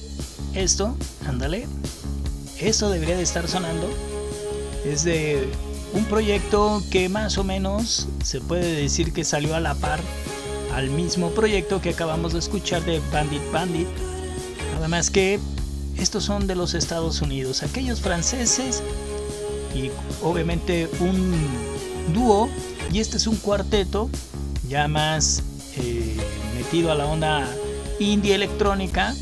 esto. 0.52 0.94
Ándale. 1.26 1.66
Esto 2.60 2.90
debería 2.90 3.16
de 3.16 3.22
estar 3.22 3.48
sonando. 3.48 3.88
Es 4.86 5.04
de 5.04 5.48
un 5.92 6.04
proyecto 6.04 6.82
que 6.90 7.08
más 7.08 7.38
o 7.38 7.44
menos 7.44 8.08
se 8.24 8.40
puede 8.40 8.72
decir 8.72 9.12
que 9.12 9.24
salió 9.24 9.54
a 9.56 9.60
la 9.60 9.74
par 9.74 10.00
al 10.74 10.90
mismo 10.90 11.30
proyecto 11.30 11.80
que 11.80 11.90
acabamos 11.90 12.32
de 12.32 12.38
escuchar 12.38 12.84
de 12.84 13.00
Bandit 13.12 13.42
Bandit. 13.50 13.88
Nada 14.74 14.88
más 14.88 15.10
que 15.10 15.40
estos 15.98 16.24
son 16.24 16.46
de 16.46 16.54
los 16.54 16.74
Estados 16.74 17.20
Unidos, 17.22 17.62
aquellos 17.62 18.00
franceses 18.00 18.82
y 19.74 19.90
obviamente 20.22 20.88
un 21.00 21.34
dúo 22.14 22.48
y 22.92 23.00
este 23.00 23.16
es 23.16 23.26
un 23.26 23.36
cuarteto 23.36 24.08
ya 24.68 24.86
más 24.86 25.42
eh, 25.78 26.16
metido 26.56 26.92
a 26.92 26.94
la 26.94 27.06
onda 27.06 27.48
indie 27.98 28.34
electrónica, 28.34 29.14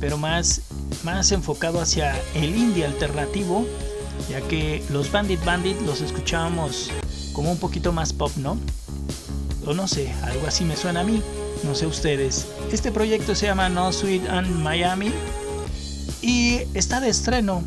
pero 0.00 0.16
más, 0.16 0.62
más 1.04 1.32
enfocado 1.32 1.80
hacia 1.80 2.20
el 2.34 2.56
indie 2.56 2.86
alternativo, 2.86 3.66
ya 4.30 4.40
que 4.42 4.82
los 4.90 5.10
Bandit 5.10 5.44
Bandit 5.44 5.80
los 5.80 6.00
escuchábamos 6.00 6.90
como 7.32 7.50
un 7.50 7.58
poquito 7.58 7.92
más 7.92 8.12
pop, 8.12 8.30
¿no? 8.36 8.56
O 9.66 9.74
no 9.74 9.88
sé, 9.88 10.12
algo 10.22 10.46
así 10.46 10.64
me 10.64 10.76
suena 10.76 11.00
a 11.00 11.04
mí, 11.04 11.20
no 11.64 11.74
sé 11.74 11.86
ustedes. 11.86 12.46
Este 12.72 12.92
proyecto 12.92 13.34
se 13.34 13.46
llama 13.46 13.68
No 13.68 13.92
Sweet 13.92 14.28
and 14.28 14.48
Miami 14.62 15.12
y 16.22 16.60
está 16.74 17.00
de 17.00 17.08
estreno. 17.08 17.62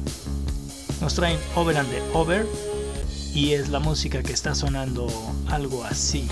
Nos 1.02 1.16
traen 1.16 1.38
Over 1.56 1.78
and 1.78 1.90
the 1.90 2.02
Over 2.14 2.48
y 3.34 3.52
es 3.52 3.70
la 3.70 3.80
música 3.80 4.24
que 4.24 4.32
está 4.32 4.56
sonando 4.56 5.08
algo 5.48 5.84
así. 5.84 6.28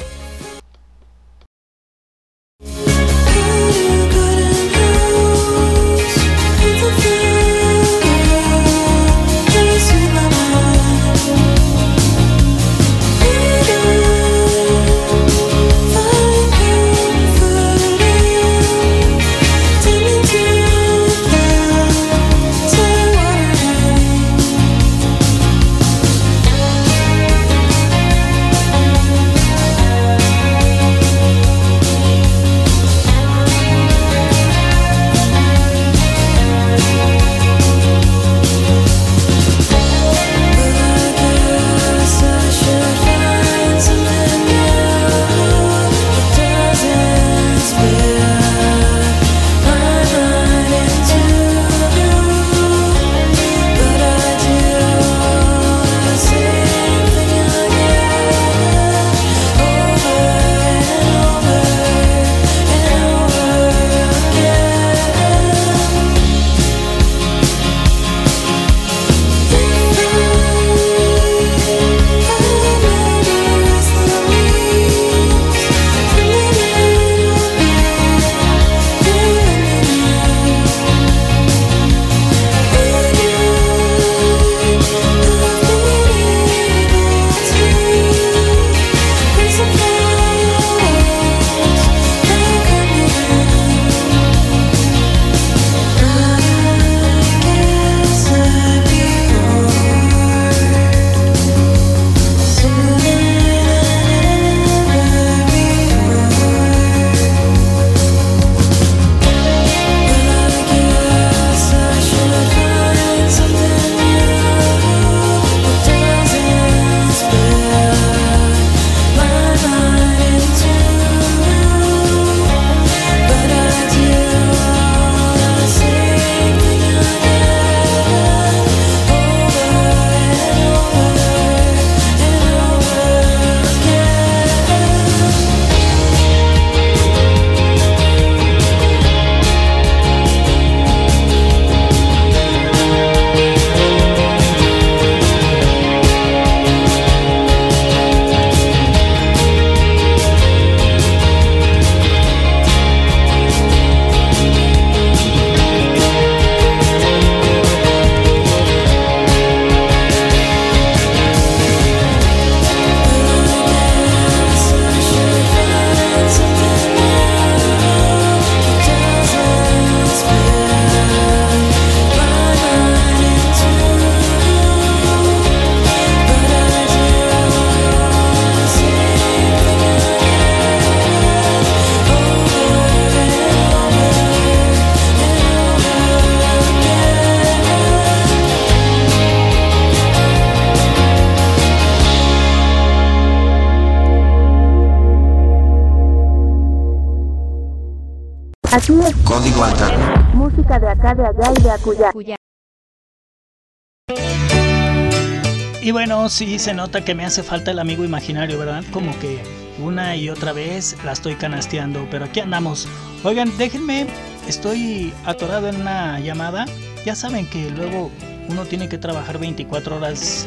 Sí 206.30 206.59
se 206.59 206.74
nota 206.74 207.03
que 207.03 207.15
me 207.15 207.26
hace 207.26 207.41
falta 207.41 207.72
el 207.72 207.80
amigo 207.80 208.05
imaginario, 208.05 208.57
¿verdad? 208.57 208.84
Como 208.91 209.17
que 209.19 209.41
una 209.80 210.15
y 210.15 210.30
otra 210.30 210.53
vez 210.53 210.95
la 211.03 211.13
estoy 211.13 211.36
canasteando, 211.36 212.07
pero 212.11 212.26
aquí 212.26 212.39
andamos. 212.39 212.88
Oigan, 213.24 213.51
déjenme, 213.57 214.07
estoy 214.47 215.13
atorado 215.26 215.67
en 215.67 215.78
una 215.82 216.19
llamada. 216.19 216.65
Ya 217.05 217.15
saben 217.15 217.49
que 217.49 217.69
luego 217.72 218.11
uno 218.49 218.65
tiene 218.65 218.88
que 218.88 218.97
trabajar 218.97 219.39
24 219.39 219.97
horas 219.97 220.45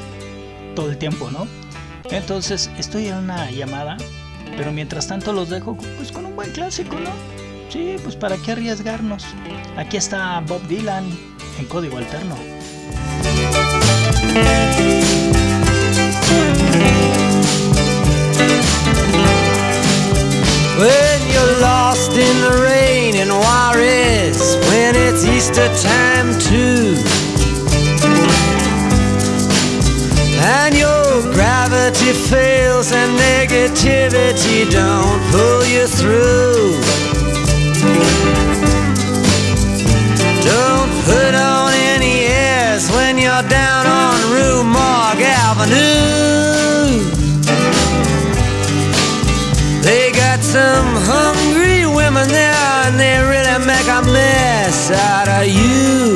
todo 0.76 0.90
el 0.90 0.96
tiempo, 0.96 1.30
¿no? 1.30 1.46
Entonces 2.10 2.70
estoy 2.78 3.08
en 3.08 3.16
una 3.16 3.50
llamada, 3.50 3.96
pero 4.56 4.72
mientras 4.72 5.08
tanto 5.08 5.32
los 5.32 5.50
dejo 5.50 5.76
pues 5.76 6.12
con 6.12 6.24
un 6.24 6.36
buen 6.36 6.52
clásico, 6.52 6.96
¿no? 7.00 7.10
Sí, 7.68 7.96
pues 8.02 8.14
para 8.16 8.36
qué 8.36 8.52
arriesgarnos. 8.52 9.24
Aquí 9.76 9.96
está 9.96 10.40
Bob 10.40 10.66
Dylan 10.68 11.04
en 11.58 11.66
código 11.66 11.98
alterno. 11.98 12.36
When 20.78 21.18
you're 21.32 21.60
lost 21.60 22.12
in 22.12 22.40
the 22.40 22.62
rain 22.68 23.14
in 23.14 23.28
Juarez, 23.28 24.56
when 24.68 24.96
it's 24.96 25.24
Easter 25.24 25.68
time 25.82 26.38
too. 26.40 26.96
And 30.46 30.74
your 30.74 31.22
gravity 31.32 32.12
fails 32.12 32.92
and 32.92 33.16
negativity 33.18 34.70
don't 34.70 35.20
pull 35.30 35.64
you 35.64 35.86
through. 35.86 36.80
Don't 40.42 40.92
put 41.04 41.34
on 41.34 41.63
some 50.55 50.94
hungry 50.94 51.84
women 51.84 52.28
there 52.28 52.55
and 52.86 52.94
they 52.96 53.18
really 53.18 53.59
make 53.66 53.88
a 53.88 54.02
mess 54.07 54.88
out 54.92 55.28
of 55.28 55.48
you. 55.48 56.14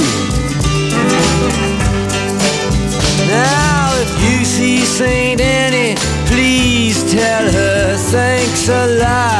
Now, 3.27 3.99
if 4.05 4.11
you 4.23 4.45
see 4.45 4.79
Saint 4.85 5.41
Annie, 5.41 5.97
please 6.31 7.03
tell 7.11 7.51
her 7.51 7.97
thanks 7.97 8.69
a 8.69 8.87
lot. 9.03 9.38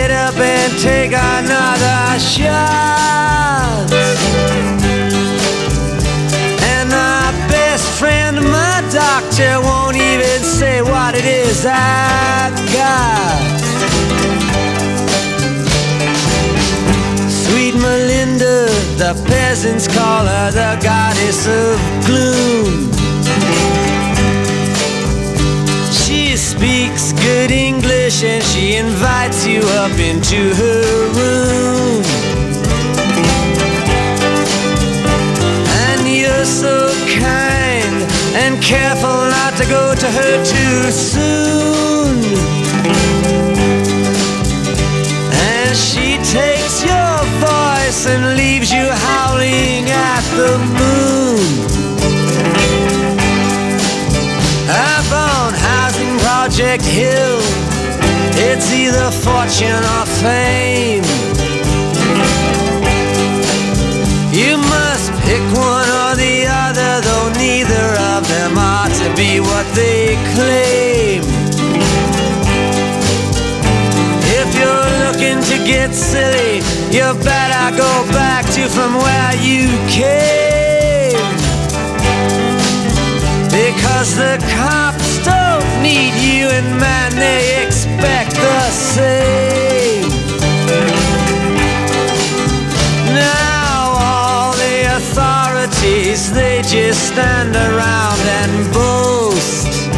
Get 0.00 0.10
up 0.10 0.36
and 0.36 0.72
take 0.78 1.12
another 1.12 2.18
shot. 2.18 3.86
And 6.72 6.88
my 6.88 7.26
best 7.48 7.86
friend, 7.98 8.36
my 8.36 8.76
doctor, 8.90 9.60
won't 9.60 9.96
even 9.96 10.40
say 10.58 10.80
what 10.80 11.14
it 11.14 11.26
is 11.26 11.66
I've 11.66 12.56
got. 12.72 13.40
Sweet 17.44 17.74
Melinda, 17.74 18.56
the 19.02 19.12
peasants 19.28 19.86
call 19.86 20.24
her 20.24 20.50
the 20.50 20.72
goddess 20.82 21.46
of 21.46 21.76
gloom. 22.06 22.99
Speaks 26.60 27.12
good 27.12 27.50
English 27.50 28.22
and 28.22 28.44
she 28.44 28.76
invites 28.76 29.46
you 29.46 29.60
up 29.80 29.98
into 29.98 30.54
her 30.60 31.08
room. 31.16 32.02
And 35.88 36.06
you're 36.06 36.44
so 36.44 36.90
kind 37.18 37.96
and 38.42 38.62
careful 38.62 39.08
not 39.08 39.56
to 39.56 39.64
go 39.70 39.94
to 39.94 40.06
her 40.06 40.44
too 40.44 40.90
soon. 40.90 41.39
Project 56.70 56.88
Hill, 56.94 57.38
it's 58.46 58.72
either 58.72 59.10
fortune 59.10 59.82
or 59.96 60.06
fame. 60.22 61.02
You 64.30 64.56
must 64.56 65.10
pick 65.26 65.42
one 65.50 65.88
or 66.00 66.14
the 66.14 66.46
other, 66.46 67.00
though 67.02 67.32
neither 67.40 67.86
of 68.14 68.28
them 68.28 68.56
ought 68.56 68.94
to 69.02 69.08
be 69.16 69.40
what 69.40 69.66
they 69.74 70.14
claim. 70.36 71.24
If 74.38 74.48
you're 74.54 74.90
looking 75.02 75.42
to 75.50 75.56
get 75.66 75.92
silly, 75.92 76.58
you 76.94 77.02
better 77.24 77.76
go 77.76 78.06
back 78.12 78.44
to 78.54 78.68
from 78.68 78.94
where 78.94 79.34
you 79.42 79.66
came. 79.88 81.18
Because 83.50 84.14
the 84.14 84.38
cops 84.54 85.09
need 85.82 86.14
you, 86.20 86.48
and 86.48 86.78
man, 86.78 87.12
they 87.16 87.64
expect 87.64 88.34
the 88.34 88.70
same. 88.70 90.08
Now, 93.14 93.94
all 93.98 94.52
the 94.52 94.96
authorities, 94.96 96.32
they 96.32 96.62
just 96.62 97.08
stand 97.08 97.54
around 97.56 98.20
and 98.40 98.72
boast. 98.72 99.90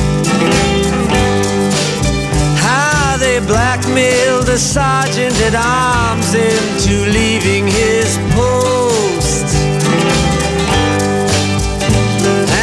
How 2.59 3.17
they 3.19 3.41
blackmailed 3.41 4.47
the 4.47 4.59
sergeant 4.59 5.35
at 5.49 5.55
arms 5.55 6.35
into 6.35 6.95
leaving 7.11 7.67
his 7.67 8.19
post. 8.35 9.49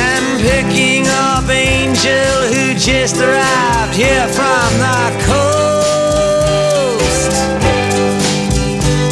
And 0.07 0.41
picking 0.41 1.07
up 1.07 1.49
Angel 1.49 2.35
who 2.51 2.68
just 2.91 3.17
arrived 3.17 3.93
here 3.93 4.27
from 4.29 4.69
the 4.85 5.01
coast. 5.29 5.71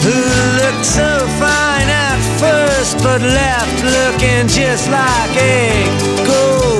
Who 0.03 0.17
looked 0.61 0.85
so 0.85 1.09
fine 1.37 1.89
at 2.07 2.19
first 2.41 2.97
but 3.03 3.21
left 3.21 3.83
looking 3.83 4.47
just 4.47 4.89
like 4.89 5.35
a 5.37 5.85
ghost. 6.25 6.76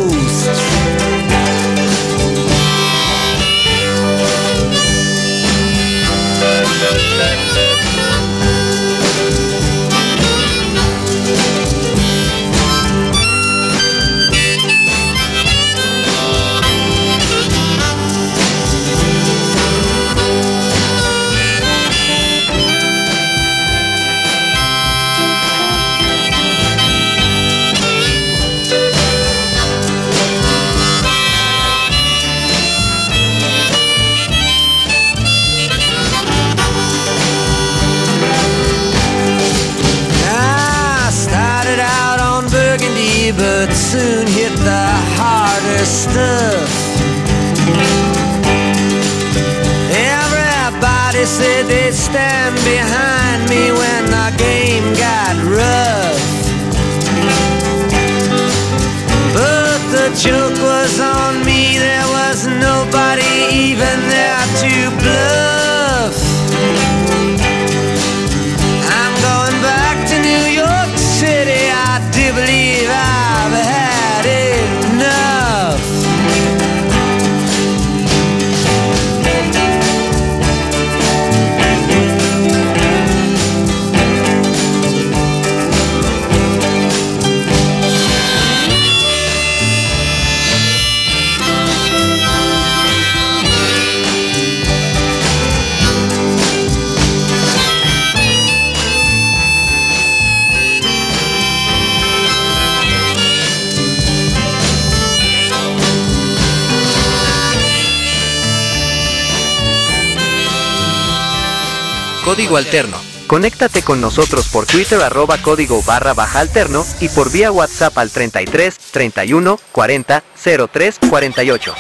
Código 112.48 112.58
Alterno. 112.66 112.98
Conéctate 113.28 113.82
con 113.82 114.00
nosotros 114.00 114.48
por 114.48 114.66
Twitter 114.66 115.02
arroba 115.02 115.38
código 115.38 115.84
barra 115.84 116.14
baja 116.14 116.40
alterno 116.40 116.86
y 117.02 117.10
por 117.10 117.30
vía 117.30 117.52
WhatsApp 117.52 117.98
al 117.98 118.10
33 118.10 118.78
31 118.92 119.60
40 119.74 120.24
03 120.72 121.00
48. 121.10 121.76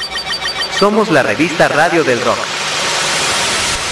Somos 0.78 1.09
la 1.09 1.24
revista 1.24 1.70
Radio 1.70 2.03
del 2.03 2.20
Rock. 2.20 2.38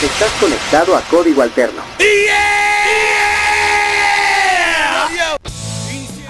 Estás 0.04 0.32
conectado 0.34 0.98
a 0.98 1.02
Código 1.04 1.44
Alterno. 1.44 1.82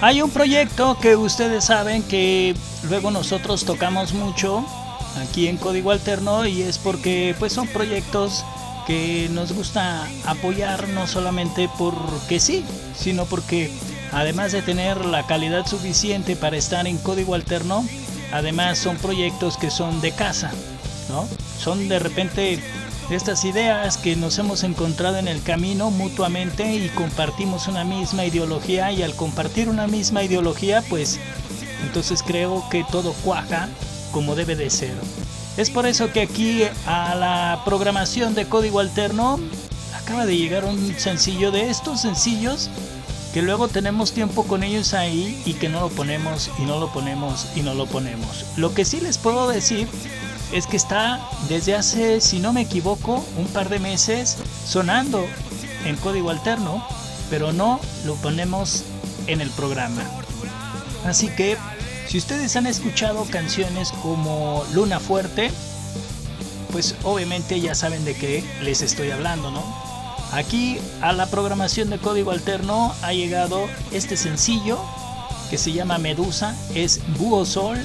Hay 0.01 0.21
un 0.21 0.29
proyecto 0.29 0.95
que 1.01 1.15
ustedes 1.15 1.65
saben 1.65 2.03
que 2.03 2.55
luego 2.87 3.09
nosotros 3.09 3.65
tocamos 3.65 4.13
mucho 4.13 4.63
aquí 5.23 5.47
en 5.47 5.57
Código 5.57 5.89
Alterno 5.89 6.45
y 6.45 6.61
es 6.61 6.77
porque 6.77 7.35
pues 7.39 7.51
son 7.51 7.67
proyectos 7.67 8.45
que 8.85 9.29
nos 9.31 9.53
gusta 9.53 10.07
apoyar 10.25 10.87
no 10.89 11.07
solamente 11.07 11.69
porque 11.77 12.39
sí, 12.39 12.63
sino 12.97 13.25
porque 13.25 13.71
además 14.11 14.51
de 14.51 14.61
tener 14.61 15.05
la 15.05 15.25
calidad 15.25 15.65
suficiente 15.65 16.35
para 16.35 16.57
estar 16.57 16.87
en 16.87 16.97
código 16.97 17.35
alterno, 17.35 17.85
además 18.31 18.77
son 18.77 18.97
proyectos 18.97 19.57
que 19.57 19.71
son 19.71 20.01
de 20.01 20.11
casa, 20.11 20.51
¿no? 21.09 21.27
Son 21.59 21.87
de 21.87 21.99
repente 21.99 22.59
estas 23.09 23.45
ideas 23.45 23.97
que 23.97 24.15
nos 24.15 24.39
hemos 24.39 24.63
encontrado 24.63 25.17
en 25.17 25.27
el 25.27 25.41
camino 25.43 25.91
mutuamente 25.91 26.75
y 26.75 26.89
compartimos 26.89 27.67
una 27.67 27.83
misma 27.83 28.25
ideología 28.25 28.91
y 28.91 29.03
al 29.03 29.15
compartir 29.15 29.69
una 29.69 29.87
misma 29.87 30.23
ideología, 30.23 30.83
pues 30.89 31.19
entonces 31.83 32.23
creo 32.23 32.63
que 32.69 32.83
todo 32.91 33.13
cuaja 33.23 33.69
como 34.11 34.35
debe 34.35 34.55
de 34.55 34.69
ser. 34.69 35.24
Es 35.57 35.69
por 35.69 35.85
eso 35.85 36.11
que 36.11 36.21
aquí 36.21 36.63
a 36.85 37.15
la 37.15 37.61
programación 37.63 38.35
de 38.35 38.45
código 38.47 38.79
alterno 38.79 39.39
acaba 39.95 40.25
de 40.25 40.37
llegar 40.37 40.65
un 40.65 40.99
sencillo 40.99 41.51
de 41.51 41.69
estos 41.69 42.01
sencillos 42.01 42.69
que 43.33 43.41
luego 43.41 43.67
tenemos 43.67 44.11
tiempo 44.11 44.43
con 44.43 44.63
ellos 44.63 44.93
ahí 44.93 45.41
y 45.45 45.53
que 45.53 45.69
no 45.69 45.81
lo 45.81 45.89
ponemos 45.89 46.49
y 46.59 46.63
no 46.63 46.79
lo 46.79 46.91
ponemos 46.91 47.47
y 47.55 47.61
no 47.61 47.73
lo 47.73 47.85
ponemos. 47.85 48.45
Lo 48.57 48.73
que 48.73 48.85
sí 48.85 48.99
les 48.99 49.17
puedo 49.17 49.47
decir 49.47 49.87
es 50.51 50.67
que 50.67 50.77
está 50.77 51.21
desde 51.49 51.75
hace, 51.75 52.21
si 52.21 52.39
no 52.39 52.53
me 52.53 52.61
equivoco, 52.61 53.25
un 53.37 53.47
par 53.47 53.69
de 53.69 53.79
meses 53.79 54.37
sonando 54.65 55.25
en 55.85 55.95
código 55.97 56.29
alterno, 56.29 56.85
pero 57.29 57.51
no 57.51 57.79
lo 58.05 58.15
ponemos 58.15 58.83
en 59.27 59.41
el 59.41 59.49
programa. 59.51 60.01
Así 61.05 61.27
que 61.27 61.57
si 62.15 62.19
ustedes 62.19 62.55
han 62.55 62.65
escuchado 62.65 63.25
canciones 63.25 63.91
como 64.01 64.63
Luna 64.73 65.01
Fuerte, 65.01 65.51
pues 66.71 66.95
obviamente 67.03 67.59
ya 67.59 67.75
saben 67.75 68.05
de 68.05 68.15
qué 68.15 68.41
les 68.61 68.81
estoy 68.81 69.11
hablando, 69.11 69.51
¿no? 69.51 69.61
Aquí 70.31 70.77
a 71.01 71.11
la 71.11 71.25
programación 71.25 71.89
de 71.89 71.97
código 71.97 72.31
alterno 72.31 72.95
ha 73.01 73.11
llegado 73.11 73.67
este 73.91 74.15
sencillo 74.15 74.79
que 75.49 75.57
se 75.57 75.73
llama 75.73 75.97
Medusa, 75.97 76.55
es 76.73 77.01
Búho 77.17 77.45
Sol 77.45 77.77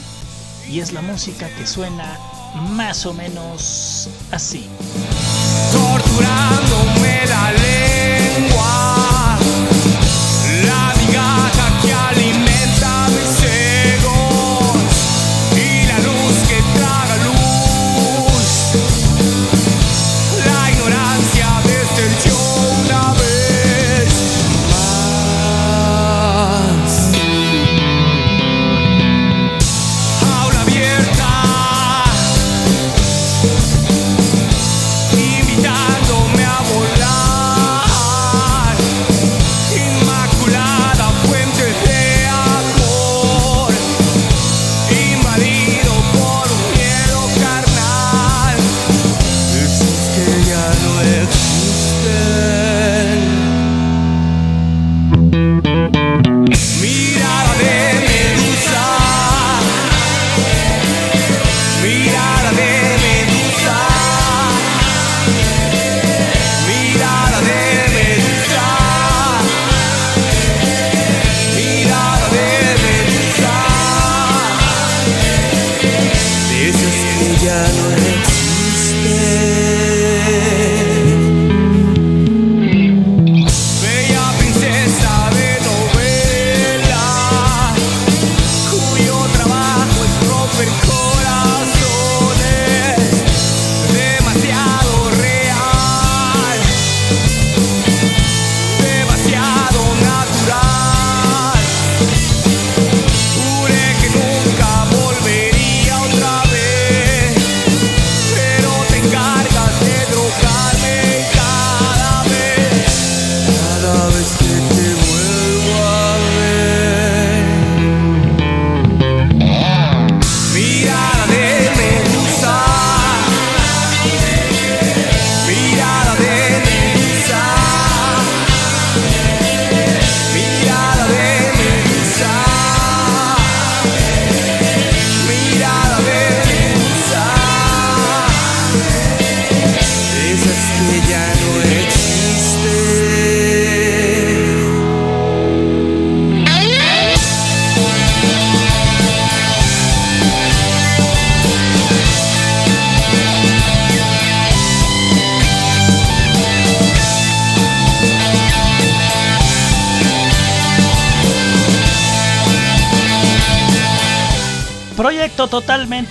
y 0.70 0.78
es 0.78 0.92
la 0.92 1.02
música 1.02 1.48
que 1.58 1.66
suena 1.66 2.16
más 2.54 3.06
o 3.06 3.12
menos 3.12 4.08
así. 4.30 4.68
Torturándome 5.72 7.26
la 7.26 7.50
lengua, 7.50 7.99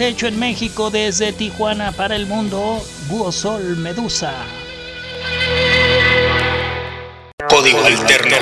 hecho 0.07 0.27
en 0.27 0.39
México 0.39 0.89
desde 0.89 1.33
Tijuana 1.33 1.91
para 1.91 2.15
el 2.15 2.25
mundo, 2.25 2.81
Búho 3.09 3.31
Sol 3.31 3.75
Medusa. 3.77 4.33
Código 7.49 7.83
Alterno. 7.83 8.37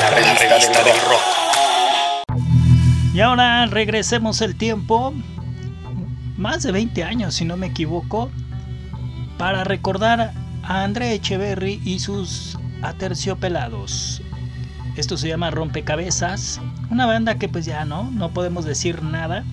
La 0.00 0.10
revista 0.10 0.82
del 0.82 0.96
rock. 1.08 1.22
Y 3.14 3.20
ahora 3.20 3.66
regresemos 3.66 4.40
el 4.40 4.56
tiempo, 4.56 5.14
más 6.36 6.62
de 6.64 6.72
20 6.72 7.04
años 7.04 7.34
si 7.36 7.44
no 7.44 7.56
me 7.56 7.68
equivoco, 7.68 8.30
para 9.38 9.64
recordar 9.64 10.32
a 10.64 10.82
André 10.82 11.12
Echeverry 11.12 11.80
y 11.84 12.00
sus 12.00 12.58
aterciopelados. 12.82 14.22
Esto 14.96 15.16
se 15.16 15.28
llama 15.28 15.50
Rompecabezas, 15.50 16.60
una 16.90 17.06
banda 17.06 17.36
que 17.36 17.48
pues 17.48 17.64
ya 17.64 17.84
no, 17.84 18.10
no 18.10 18.30
podemos 18.30 18.64
decir 18.64 19.02
nada, 19.02 19.44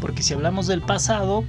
porque 0.00 0.22
si 0.22 0.34
hablamos 0.34 0.66
del 0.66 0.82
pasado, 0.82 1.44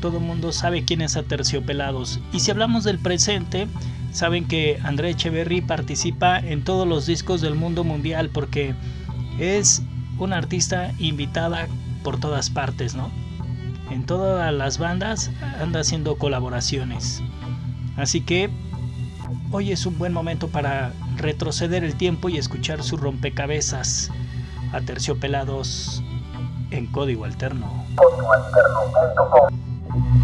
todo 0.00 0.18
el 0.18 0.24
mundo 0.24 0.52
sabe 0.52 0.84
quién 0.84 1.00
es 1.00 1.16
Aterciopelados. 1.16 2.20
Y 2.32 2.40
si 2.40 2.50
hablamos 2.50 2.84
del 2.84 2.98
presente, 2.98 3.68
saben 4.12 4.46
que 4.46 4.78
André 4.82 5.10
Echeverry 5.10 5.60
participa 5.60 6.38
en 6.38 6.64
todos 6.64 6.86
los 6.86 7.06
discos 7.06 7.40
del 7.40 7.54
mundo 7.54 7.84
mundial 7.84 8.30
porque 8.30 8.74
es 9.38 9.82
una 10.18 10.38
artista 10.38 10.92
invitada 10.98 11.68
por 12.02 12.18
todas 12.18 12.50
partes, 12.50 12.94
¿no? 12.94 13.10
En 13.90 14.04
todas 14.04 14.52
las 14.52 14.78
bandas 14.78 15.30
anda 15.60 15.80
haciendo 15.80 16.16
colaboraciones. 16.16 17.22
Así 17.96 18.20
que 18.20 18.50
hoy 19.50 19.70
es 19.70 19.86
un 19.86 19.98
buen 19.98 20.12
momento 20.12 20.48
para 20.48 20.92
retroceder 21.16 21.84
el 21.84 21.94
tiempo 21.94 22.28
y 22.28 22.38
escuchar 22.38 22.82
su 22.82 22.96
rompecabezas 22.96 24.10
a 24.72 24.80
terciopelados 24.80 26.02
en 26.70 26.86
código 26.86 27.24
alterno. 27.24 27.84
Y 29.94 30.21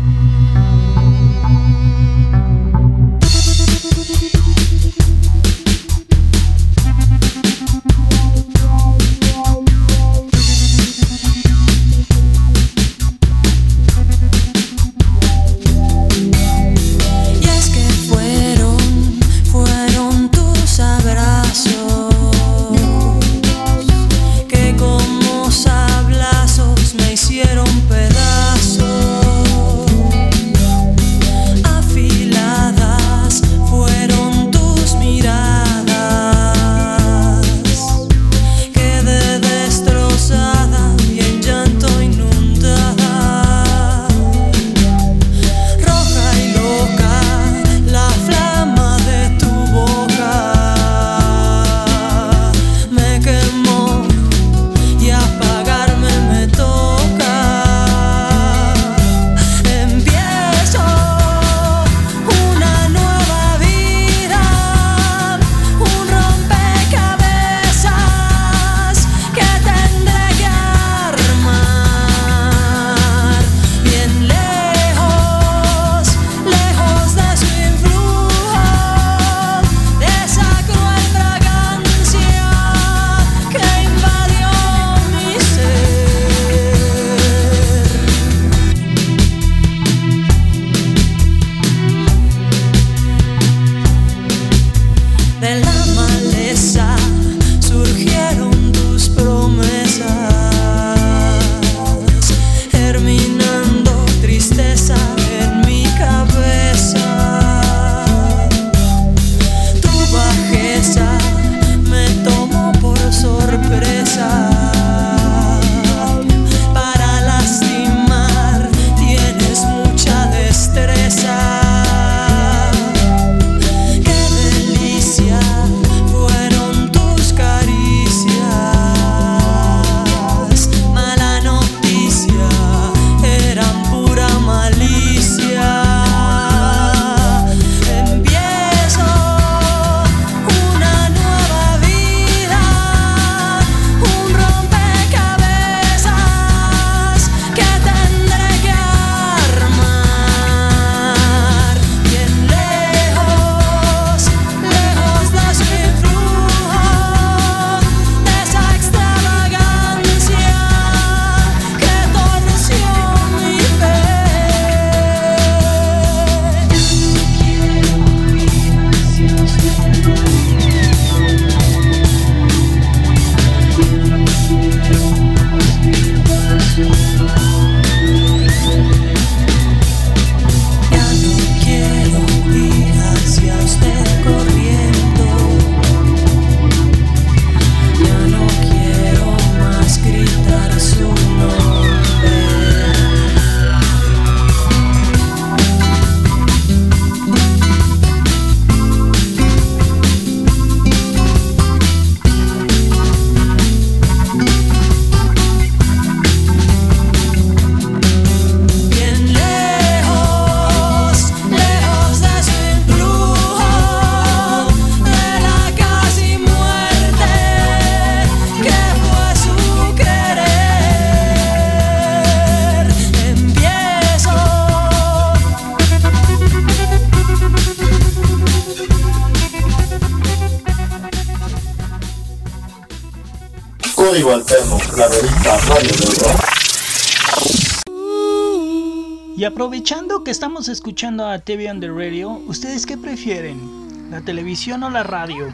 aprovechando 239.59 240.23
que 240.23 240.31
estamos 240.31 240.69
escuchando 240.69 241.27
a 241.27 241.41
TV 241.41 241.69
on 241.69 241.81
the 241.81 241.89
Radio, 241.89 242.31
¿ustedes 242.47 242.87
qué 242.87 242.97
prefieren? 242.97 244.09
¿La 244.09 244.21
televisión 244.21 244.85
o 244.85 244.91
la 244.91 245.03
radio? 245.03 245.53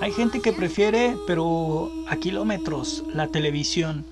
Hay 0.00 0.10
gente 0.10 0.40
que 0.40 0.54
prefiere, 0.54 1.18
pero 1.26 1.92
a 2.08 2.16
kilómetros, 2.16 3.04
la 3.12 3.28
televisión. 3.28 4.06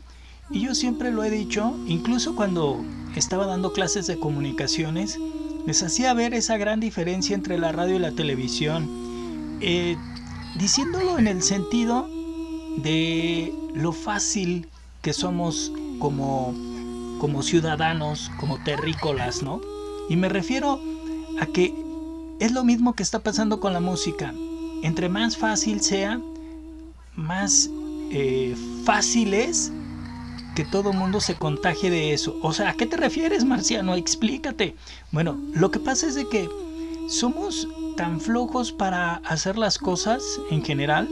Y 0.50 0.60
yo 0.60 0.74
siempre 0.74 1.10
lo 1.10 1.24
he 1.24 1.30
dicho, 1.30 1.74
incluso 1.86 2.36
cuando 2.36 2.84
estaba 3.16 3.46
dando 3.46 3.72
clases 3.72 4.06
de 4.06 4.18
comunicaciones, 4.18 5.18
les 5.64 5.82
hacía 5.82 6.12
ver 6.12 6.34
esa 6.34 6.58
gran 6.58 6.78
diferencia 6.78 7.34
entre 7.34 7.58
la 7.58 7.72
radio 7.72 7.96
y 7.96 8.00
la 8.00 8.12
televisión. 8.12 8.90
Eh, 9.62 9.96
diciéndolo 10.58 11.18
en 11.18 11.28
el 11.28 11.42
sentido 11.42 12.10
de 12.76 13.54
lo 13.72 13.92
fácil 13.92 14.68
que 15.00 15.14
somos 15.14 15.72
como 15.98 16.54
como 17.20 17.42
ciudadanos, 17.42 18.32
como 18.40 18.58
terrícolas, 18.64 19.42
¿no? 19.42 19.60
Y 20.08 20.16
me 20.16 20.28
refiero 20.28 20.80
a 21.38 21.46
que 21.46 21.72
es 22.40 22.52
lo 22.52 22.64
mismo 22.64 22.94
que 22.94 23.02
está 23.04 23.20
pasando 23.20 23.60
con 23.60 23.72
la 23.72 23.80
música. 23.80 24.34
Entre 24.82 25.08
más 25.08 25.36
fácil 25.36 25.80
sea, 25.80 26.20
más 27.14 27.70
eh, 28.10 28.56
fácil 28.84 29.34
es 29.34 29.70
que 30.56 30.64
todo 30.64 30.92
mundo 30.92 31.20
se 31.20 31.36
contagie 31.36 31.90
de 31.90 32.12
eso. 32.14 32.36
O 32.42 32.52
sea, 32.52 32.70
¿a 32.70 32.74
qué 32.74 32.86
te 32.86 32.96
refieres, 32.96 33.44
Marciano? 33.44 33.94
Explícate. 33.94 34.74
Bueno, 35.12 35.38
lo 35.54 35.70
que 35.70 35.78
pasa 35.78 36.08
es 36.08 36.14
de 36.14 36.28
que 36.28 36.48
somos 37.08 37.68
tan 37.96 38.20
flojos 38.20 38.72
para 38.72 39.16
hacer 39.16 39.58
las 39.58 39.78
cosas 39.78 40.22
en 40.50 40.64
general 40.64 41.08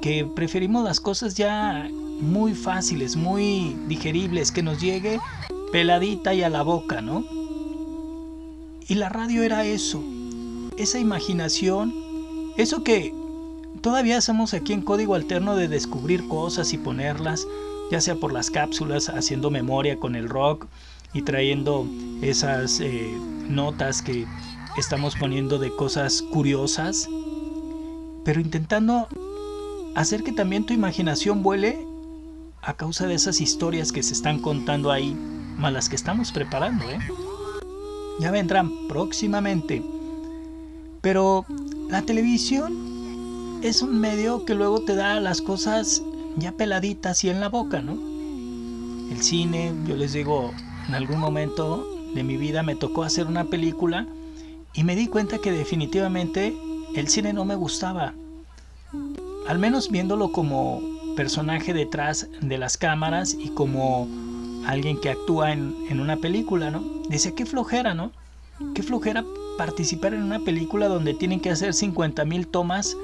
que 0.00 0.24
preferimos 0.24 0.84
las 0.84 1.00
cosas 1.00 1.34
ya 1.34 1.88
muy 2.24 2.54
fáciles, 2.54 3.16
muy 3.16 3.76
digeribles, 3.86 4.50
que 4.50 4.62
nos 4.62 4.80
llegue 4.80 5.20
peladita 5.70 6.34
y 6.34 6.42
a 6.42 6.48
la 6.48 6.62
boca, 6.62 7.00
¿no? 7.00 7.24
Y 8.86 8.94
la 8.94 9.08
radio 9.08 9.42
era 9.42 9.64
eso, 9.64 10.02
esa 10.76 10.98
imaginación, 10.98 11.94
eso 12.56 12.82
que 12.84 13.14
todavía 13.80 14.18
hacemos 14.18 14.54
aquí 14.54 14.72
en 14.72 14.82
código 14.82 15.14
alterno 15.14 15.56
de 15.56 15.68
descubrir 15.68 16.28
cosas 16.28 16.72
y 16.72 16.78
ponerlas, 16.78 17.46
ya 17.90 18.00
sea 18.00 18.16
por 18.16 18.32
las 18.32 18.50
cápsulas, 18.50 19.08
haciendo 19.08 19.50
memoria 19.50 19.98
con 19.98 20.16
el 20.16 20.28
rock 20.28 20.66
y 21.12 21.22
trayendo 21.22 21.86
esas 22.22 22.80
eh, 22.80 23.16
notas 23.48 24.02
que 24.02 24.26
estamos 24.76 25.16
poniendo 25.16 25.58
de 25.58 25.74
cosas 25.74 26.22
curiosas, 26.22 27.08
pero 28.24 28.40
intentando 28.40 29.08
hacer 29.94 30.22
que 30.24 30.32
también 30.32 30.66
tu 30.66 30.74
imaginación 30.74 31.42
vuele 31.42 31.86
a 32.66 32.74
causa 32.74 33.06
de 33.06 33.14
esas 33.14 33.40
historias 33.40 33.92
que 33.92 34.02
se 34.02 34.14
están 34.14 34.40
contando 34.40 34.90
ahí, 34.90 35.14
más 35.58 35.72
las 35.72 35.88
que 35.88 35.96
estamos 35.96 36.32
preparando, 36.32 36.88
¿eh? 36.90 36.98
Ya 38.20 38.30
vendrán 38.30 38.70
próximamente. 38.88 39.82
Pero 41.00 41.44
la 41.90 42.02
televisión 42.02 43.60
es 43.62 43.82
un 43.82 44.00
medio 44.00 44.44
que 44.44 44.54
luego 44.54 44.80
te 44.80 44.94
da 44.94 45.20
las 45.20 45.42
cosas 45.42 46.02
ya 46.36 46.52
peladitas 46.52 47.22
y 47.24 47.30
en 47.30 47.40
la 47.40 47.48
boca, 47.48 47.82
¿no? 47.82 47.92
El 49.10 49.20
cine, 49.22 49.72
yo 49.86 49.96
les 49.96 50.14
digo, 50.14 50.52
en 50.88 50.94
algún 50.94 51.18
momento 51.18 51.86
de 52.14 52.22
mi 52.22 52.36
vida 52.36 52.62
me 52.62 52.76
tocó 52.76 53.02
hacer 53.02 53.26
una 53.26 53.44
película 53.44 54.06
y 54.72 54.84
me 54.84 54.96
di 54.96 55.08
cuenta 55.08 55.38
que 55.38 55.52
definitivamente 55.52 56.56
el 56.94 57.08
cine 57.08 57.32
no 57.34 57.44
me 57.44 57.56
gustaba. 57.56 58.14
Al 59.46 59.58
menos 59.58 59.90
viéndolo 59.90 60.32
como 60.32 60.93
personaje 61.14 61.72
detrás 61.72 62.28
de 62.40 62.58
las 62.58 62.76
cámaras 62.76 63.34
y 63.34 63.50
como 63.50 64.08
alguien 64.66 65.00
que 65.00 65.10
actúa 65.10 65.52
en, 65.52 66.00
una 66.00 66.16
película, 66.16 66.70
¿no? 66.70 66.82
Dice, 67.08 67.34
qué 67.34 67.46
flojera, 67.46 67.94
¿no? 67.94 68.12
Qué 68.74 68.82
flojera 68.82 69.24
participar 69.58 70.14
en 70.14 70.22
una 70.22 70.40
película 70.40 70.88
donde 70.88 71.14
tienen 71.14 71.40
que 71.40 71.50
hacer 71.50 71.74
50 71.74 72.24
mil 72.24 72.46
tomas 72.46 72.96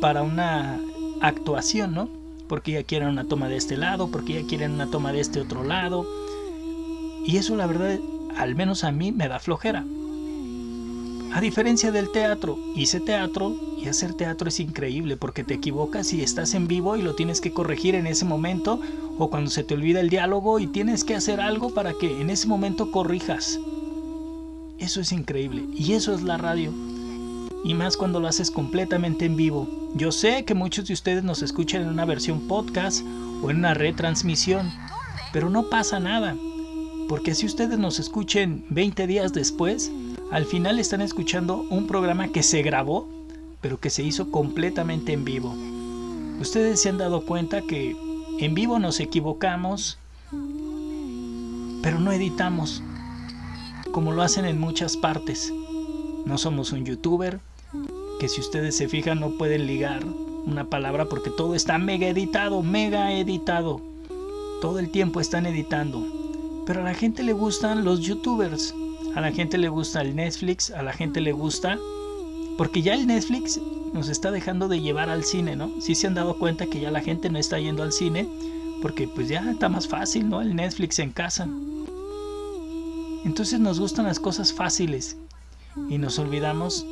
para 0.00 0.22
una 0.22 0.80
actuación, 1.20 1.94
¿no? 1.94 2.08
Porque 2.48 2.72
ya 2.72 2.82
quieren 2.82 3.08
una 3.08 3.24
toma 3.24 3.48
de 3.48 3.56
este 3.56 3.76
lado, 3.76 4.10
porque 4.10 4.42
ya 4.42 4.48
quieren 4.48 4.72
una 4.72 4.90
toma 4.90 5.12
de 5.12 5.20
este 5.20 5.40
otro 5.40 5.64
lado. 5.64 6.06
Y 7.24 7.36
eso 7.36 7.56
la 7.56 7.66
verdad, 7.66 7.98
al 8.36 8.54
menos 8.54 8.84
a 8.84 8.92
mí, 8.92 9.12
me 9.12 9.28
da 9.28 9.38
flojera. 9.38 9.84
A 11.32 11.40
diferencia 11.40 11.92
del 11.92 12.10
teatro, 12.12 12.58
hice 12.74 13.00
teatro 13.00 13.56
y 13.82 13.88
hacer 13.88 14.14
teatro 14.14 14.48
es 14.48 14.60
increíble 14.60 15.16
porque 15.16 15.44
te 15.44 15.54
equivocas 15.54 16.12
y 16.12 16.22
estás 16.22 16.54
en 16.54 16.68
vivo 16.68 16.96
y 16.96 17.02
lo 17.02 17.14
tienes 17.14 17.40
que 17.40 17.52
corregir 17.52 17.94
en 17.94 18.06
ese 18.06 18.24
momento 18.24 18.80
o 19.18 19.28
cuando 19.28 19.50
se 19.50 19.64
te 19.64 19.74
olvida 19.74 20.00
el 20.00 20.10
diálogo 20.10 20.58
y 20.58 20.66
tienes 20.66 21.04
que 21.04 21.14
hacer 21.14 21.40
algo 21.40 21.74
para 21.74 21.94
que 21.94 22.20
en 22.20 22.30
ese 22.30 22.46
momento 22.46 22.90
corrijas. 22.90 23.58
Eso 24.78 25.00
es 25.00 25.12
increíble 25.12 25.64
y 25.74 25.92
eso 25.92 26.14
es 26.14 26.22
la 26.22 26.38
radio. 26.38 26.72
Y 27.64 27.74
más 27.74 27.96
cuando 27.96 28.20
lo 28.20 28.28
haces 28.28 28.50
completamente 28.50 29.24
en 29.24 29.36
vivo. 29.36 29.68
Yo 29.94 30.10
sé 30.10 30.44
que 30.44 30.54
muchos 30.54 30.86
de 30.86 30.94
ustedes 30.94 31.22
nos 31.22 31.42
escuchan 31.42 31.82
en 31.82 31.88
una 31.88 32.04
versión 32.04 32.48
podcast 32.48 33.04
o 33.42 33.50
en 33.50 33.58
una 33.58 33.74
retransmisión, 33.74 34.70
pero 35.32 35.50
no 35.50 35.68
pasa 35.70 36.00
nada. 36.00 36.36
Porque 37.08 37.34
si 37.34 37.46
ustedes 37.46 37.78
nos 37.78 37.98
escuchen 37.98 38.64
20 38.70 39.06
días 39.06 39.32
después, 39.32 39.92
al 40.30 40.46
final 40.46 40.78
están 40.78 41.02
escuchando 41.02 41.66
un 41.68 41.86
programa 41.86 42.28
que 42.28 42.42
se 42.42 42.62
grabó, 42.62 43.06
pero 43.62 43.78
que 43.78 43.88
se 43.88 44.02
hizo 44.02 44.30
completamente 44.30 45.12
en 45.12 45.24
vivo. 45.24 45.54
Ustedes 46.40 46.82
se 46.82 46.90
han 46.90 46.98
dado 46.98 47.24
cuenta 47.24 47.62
que 47.62 47.96
en 48.38 48.54
vivo 48.54 48.78
nos 48.78 49.00
equivocamos, 49.00 49.96
pero 51.80 52.00
no 52.00 52.12
editamos, 52.12 52.82
como 53.92 54.12
lo 54.12 54.22
hacen 54.22 54.44
en 54.44 54.60
muchas 54.60 54.96
partes. 54.96 55.52
No 56.26 56.36
somos 56.36 56.72
un 56.72 56.84
youtuber, 56.84 57.40
que 58.20 58.28
si 58.28 58.40
ustedes 58.40 58.76
se 58.76 58.88
fijan 58.88 59.20
no 59.20 59.30
pueden 59.38 59.66
ligar 59.66 60.04
una 60.44 60.64
palabra 60.64 61.06
porque 61.06 61.30
todo 61.30 61.54
está 61.54 61.78
mega 61.78 62.08
editado, 62.08 62.62
mega 62.62 63.12
editado. 63.12 63.80
Todo 64.60 64.78
el 64.78 64.90
tiempo 64.90 65.20
están 65.20 65.46
editando. 65.46 66.04
Pero 66.66 66.80
a 66.80 66.84
la 66.84 66.94
gente 66.94 67.22
le 67.22 67.32
gustan 67.32 67.84
los 67.84 68.00
youtubers. 68.00 68.74
A 69.14 69.20
la 69.20 69.32
gente 69.32 69.58
le 69.58 69.68
gusta 69.68 70.00
el 70.00 70.16
Netflix, 70.16 70.70
a 70.70 70.82
la 70.82 70.92
gente 70.92 71.20
le 71.20 71.32
gusta... 71.32 71.78
Porque 72.62 72.80
ya 72.80 72.94
el 72.94 73.08
Netflix 73.08 73.60
nos 73.92 74.08
está 74.08 74.30
dejando 74.30 74.68
de 74.68 74.80
llevar 74.80 75.10
al 75.10 75.24
cine, 75.24 75.56
¿no? 75.56 75.80
Si 75.80 75.96
se 75.96 76.06
han 76.06 76.14
dado 76.14 76.38
cuenta 76.38 76.66
que 76.66 76.78
ya 76.78 76.92
la 76.92 77.00
gente 77.00 77.28
no 77.28 77.40
está 77.40 77.58
yendo 77.58 77.82
al 77.82 77.90
cine 77.90 78.28
porque 78.80 79.08
pues 79.08 79.26
ya 79.26 79.50
está 79.50 79.68
más 79.68 79.88
fácil, 79.88 80.28
¿no? 80.28 80.40
El 80.40 80.54
Netflix 80.54 81.00
en 81.00 81.10
casa. 81.10 81.48
Entonces 83.24 83.58
nos 83.58 83.80
gustan 83.80 84.06
las 84.06 84.20
cosas 84.20 84.52
fáciles 84.52 85.16
y 85.88 85.98
nos 85.98 86.20
olvidamos 86.20 86.86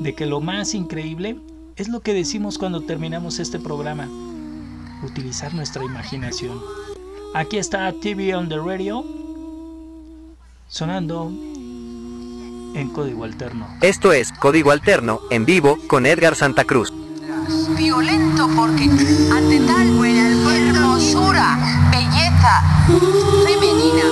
de 0.00 0.12
que 0.16 0.26
lo 0.26 0.40
más 0.40 0.74
increíble 0.74 1.38
es 1.76 1.86
lo 1.86 2.00
que 2.00 2.12
decimos 2.12 2.58
cuando 2.58 2.80
terminamos 2.80 3.38
este 3.38 3.60
programa, 3.60 4.08
utilizar 5.04 5.54
nuestra 5.54 5.84
imaginación. 5.84 6.60
Aquí 7.32 7.58
está 7.58 7.92
TV 7.92 8.34
on 8.34 8.48
the 8.48 8.58
Radio 8.58 9.04
sonando 10.66 11.30
en 12.74 12.88
código 12.90 13.24
alterno. 13.24 13.68
Esto 13.80 14.12
es 14.12 14.32
Código 14.32 14.70
Alterno 14.70 15.20
en 15.30 15.44
vivo 15.44 15.78
con 15.86 16.06
Edgar 16.06 16.34
Santa 16.34 16.64
Cruz. 16.64 16.92
Violento 17.76 18.48
porque 18.56 18.84
ante 18.84 19.60
tal 19.66 19.90
buena 19.96 20.30
hermosura, 20.30 21.58
belleza 21.90 22.62
femenina, 23.44 24.04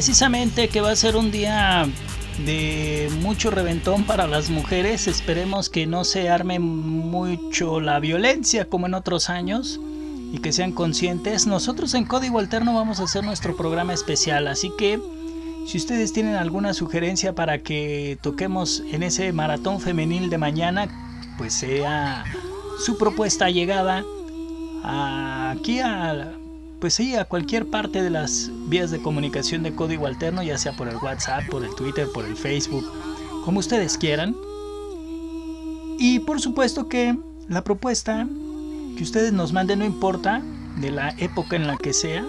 precisamente 0.00 0.68
que 0.68 0.80
va 0.80 0.92
a 0.92 0.96
ser 0.96 1.14
un 1.14 1.30
día 1.30 1.86
de 2.46 3.10
mucho 3.20 3.50
reventón 3.50 4.04
para 4.04 4.26
las 4.26 4.48
mujeres, 4.48 5.06
esperemos 5.06 5.68
que 5.68 5.86
no 5.86 6.04
se 6.04 6.30
arme 6.30 6.58
mucho 6.58 7.80
la 7.80 8.00
violencia 8.00 8.64
como 8.64 8.86
en 8.86 8.94
otros 8.94 9.28
años 9.28 9.78
y 10.32 10.38
que 10.38 10.52
sean 10.52 10.72
conscientes. 10.72 11.46
Nosotros 11.46 11.92
en 11.92 12.06
Código 12.06 12.38
Alterno 12.38 12.72
vamos 12.72 12.98
a 12.98 13.02
hacer 13.02 13.24
nuestro 13.24 13.54
programa 13.58 13.92
especial, 13.92 14.48
así 14.48 14.72
que 14.78 14.98
si 15.66 15.76
ustedes 15.76 16.14
tienen 16.14 16.36
alguna 16.36 16.72
sugerencia 16.72 17.34
para 17.34 17.58
que 17.58 18.16
toquemos 18.22 18.82
en 18.90 19.02
ese 19.02 19.30
maratón 19.34 19.82
femenil 19.82 20.30
de 20.30 20.38
mañana, 20.38 20.88
pues 21.36 21.52
sea 21.52 22.24
su 22.82 22.96
propuesta 22.96 23.50
llegada 23.50 24.02
aquí 24.82 25.80
a 25.80 26.39
pues 26.80 26.94
sí, 26.94 27.14
a 27.14 27.26
cualquier 27.26 27.66
parte 27.66 28.02
de 28.02 28.10
las 28.10 28.50
vías 28.68 28.90
de 28.90 29.02
comunicación 29.02 29.62
de 29.62 29.74
código 29.74 30.06
alterno, 30.06 30.42
ya 30.42 30.56
sea 30.56 30.72
por 30.72 30.88
el 30.88 30.96
WhatsApp, 30.96 31.44
por 31.50 31.62
el 31.64 31.74
Twitter, 31.74 32.08
por 32.12 32.24
el 32.24 32.36
Facebook, 32.36 32.90
como 33.44 33.60
ustedes 33.60 33.98
quieran. 33.98 34.34
Y 35.98 36.20
por 36.20 36.40
supuesto 36.40 36.88
que 36.88 37.16
la 37.48 37.62
propuesta 37.62 38.26
que 38.96 39.02
ustedes 39.02 39.32
nos 39.32 39.52
manden 39.52 39.80
no 39.80 39.84
importa 39.84 40.42
de 40.80 40.90
la 40.90 41.10
época 41.18 41.56
en 41.56 41.66
la 41.66 41.76
que 41.76 41.92
sea, 41.92 42.24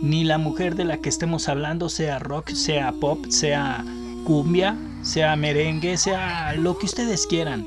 ni 0.00 0.24
la 0.24 0.38
mujer 0.38 0.74
de 0.74 0.84
la 0.84 0.98
que 0.98 1.08
estemos 1.08 1.48
hablando, 1.48 1.88
sea 1.88 2.18
rock, 2.18 2.50
sea 2.50 2.92
pop, 2.92 3.26
sea 3.28 3.84
cumbia, 4.24 4.76
sea 5.02 5.36
merengue, 5.36 5.96
sea 5.96 6.54
lo 6.54 6.78
que 6.78 6.86
ustedes 6.86 7.28
quieran. 7.28 7.66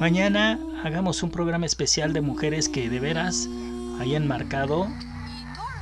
Mañana 0.00 0.58
hagamos 0.84 1.22
un 1.22 1.30
programa 1.30 1.66
especial 1.66 2.14
de 2.14 2.22
mujeres 2.22 2.70
que 2.70 2.88
de 2.88 3.00
veras 3.00 3.48
hayan 4.00 4.26
marcado 4.26 4.88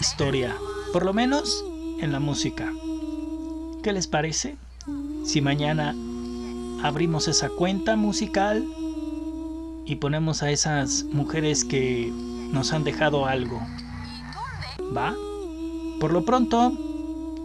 historia, 0.01 0.55
por 0.93 1.05
lo 1.05 1.13
menos 1.13 1.65
en 2.01 2.13
la 2.13 2.21
música. 2.21 2.73
¿Qué 3.83 3.93
les 3.93 4.07
parece? 4.07 4.57
Si 5.25 5.41
mañana 5.41 5.95
abrimos 6.83 7.29
esa 7.29 7.49
cuenta 7.49 7.97
musical 7.97 8.65
y 9.85 9.97
ponemos 9.97 10.43
a 10.43 10.51
esas 10.51 11.05
mujeres 11.05 11.65
que 11.65 12.13
nos 12.53 12.73
han 12.73 12.85
dejado 12.85 13.27
algo. 13.27 13.61
¿Va? 14.97 15.15
Por 16.01 16.13
lo 16.13 16.25
pronto, 16.25 16.73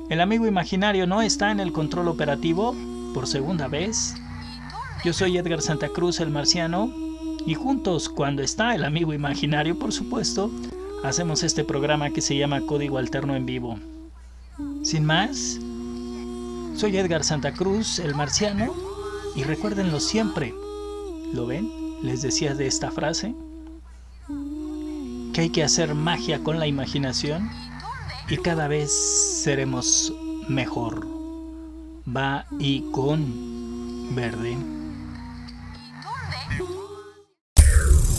el 0.09 0.19
amigo 0.19 0.47
imaginario 0.47 1.07
no 1.07 1.21
está 1.21 1.51
en 1.51 1.59
el 1.59 1.71
control 1.71 2.07
operativo 2.07 2.75
por 3.13 3.27
segunda 3.27 3.67
vez. 3.67 4.15
Yo 5.03 5.13
soy 5.13 5.37
Edgar 5.37 5.61
Santa 5.61 5.89
Cruz, 5.89 6.19
el 6.19 6.29
marciano, 6.29 6.91
y 7.45 7.53
juntos, 7.55 8.09
cuando 8.09 8.41
está 8.41 8.75
el 8.75 8.83
amigo 8.85 9.13
imaginario, 9.13 9.77
por 9.77 9.91
supuesto, 9.91 10.51
hacemos 11.03 11.43
este 11.43 11.63
programa 11.63 12.11
que 12.11 12.21
se 12.21 12.37
llama 12.37 12.61
Código 12.61 12.97
Alterno 12.97 13.35
en 13.35 13.45
Vivo. 13.45 13.79
Sin 14.83 15.05
más, 15.05 15.59
soy 16.75 16.97
Edgar 16.97 17.23
Santa 17.23 17.51
Cruz, 17.53 17.99
el 17.99 18.15
marciano, 18.15 18.73
y 19.35 19.43
recuérdenlo 19.43 19.99
siempre. 19.99 20.53
¿Lo 21.33 21.45
ven? 21.45 21.69
Les 22.03 22.21
decía 22.21 22.53
de 22.53 22.67
esta 22.67 22.91
frase. 22.91 23.33
Que 25.33 25.41
hay 25.41 25.49
que 25.49 25.63
hacer 25.63 25.95
magia 25.95 26.43
con 26.43 26.59
la 26.59 26.67
imaginación 26.67 27.49
y 28.29 28.37
cada 28.37 28.67
vez 28.67 28.91
seremos 28.91 30.13
mejor. 30.47 31.07
Va 32.05 32.45
y 32.59 32.81
con 32.91 34.15
verde. 34.15 34.80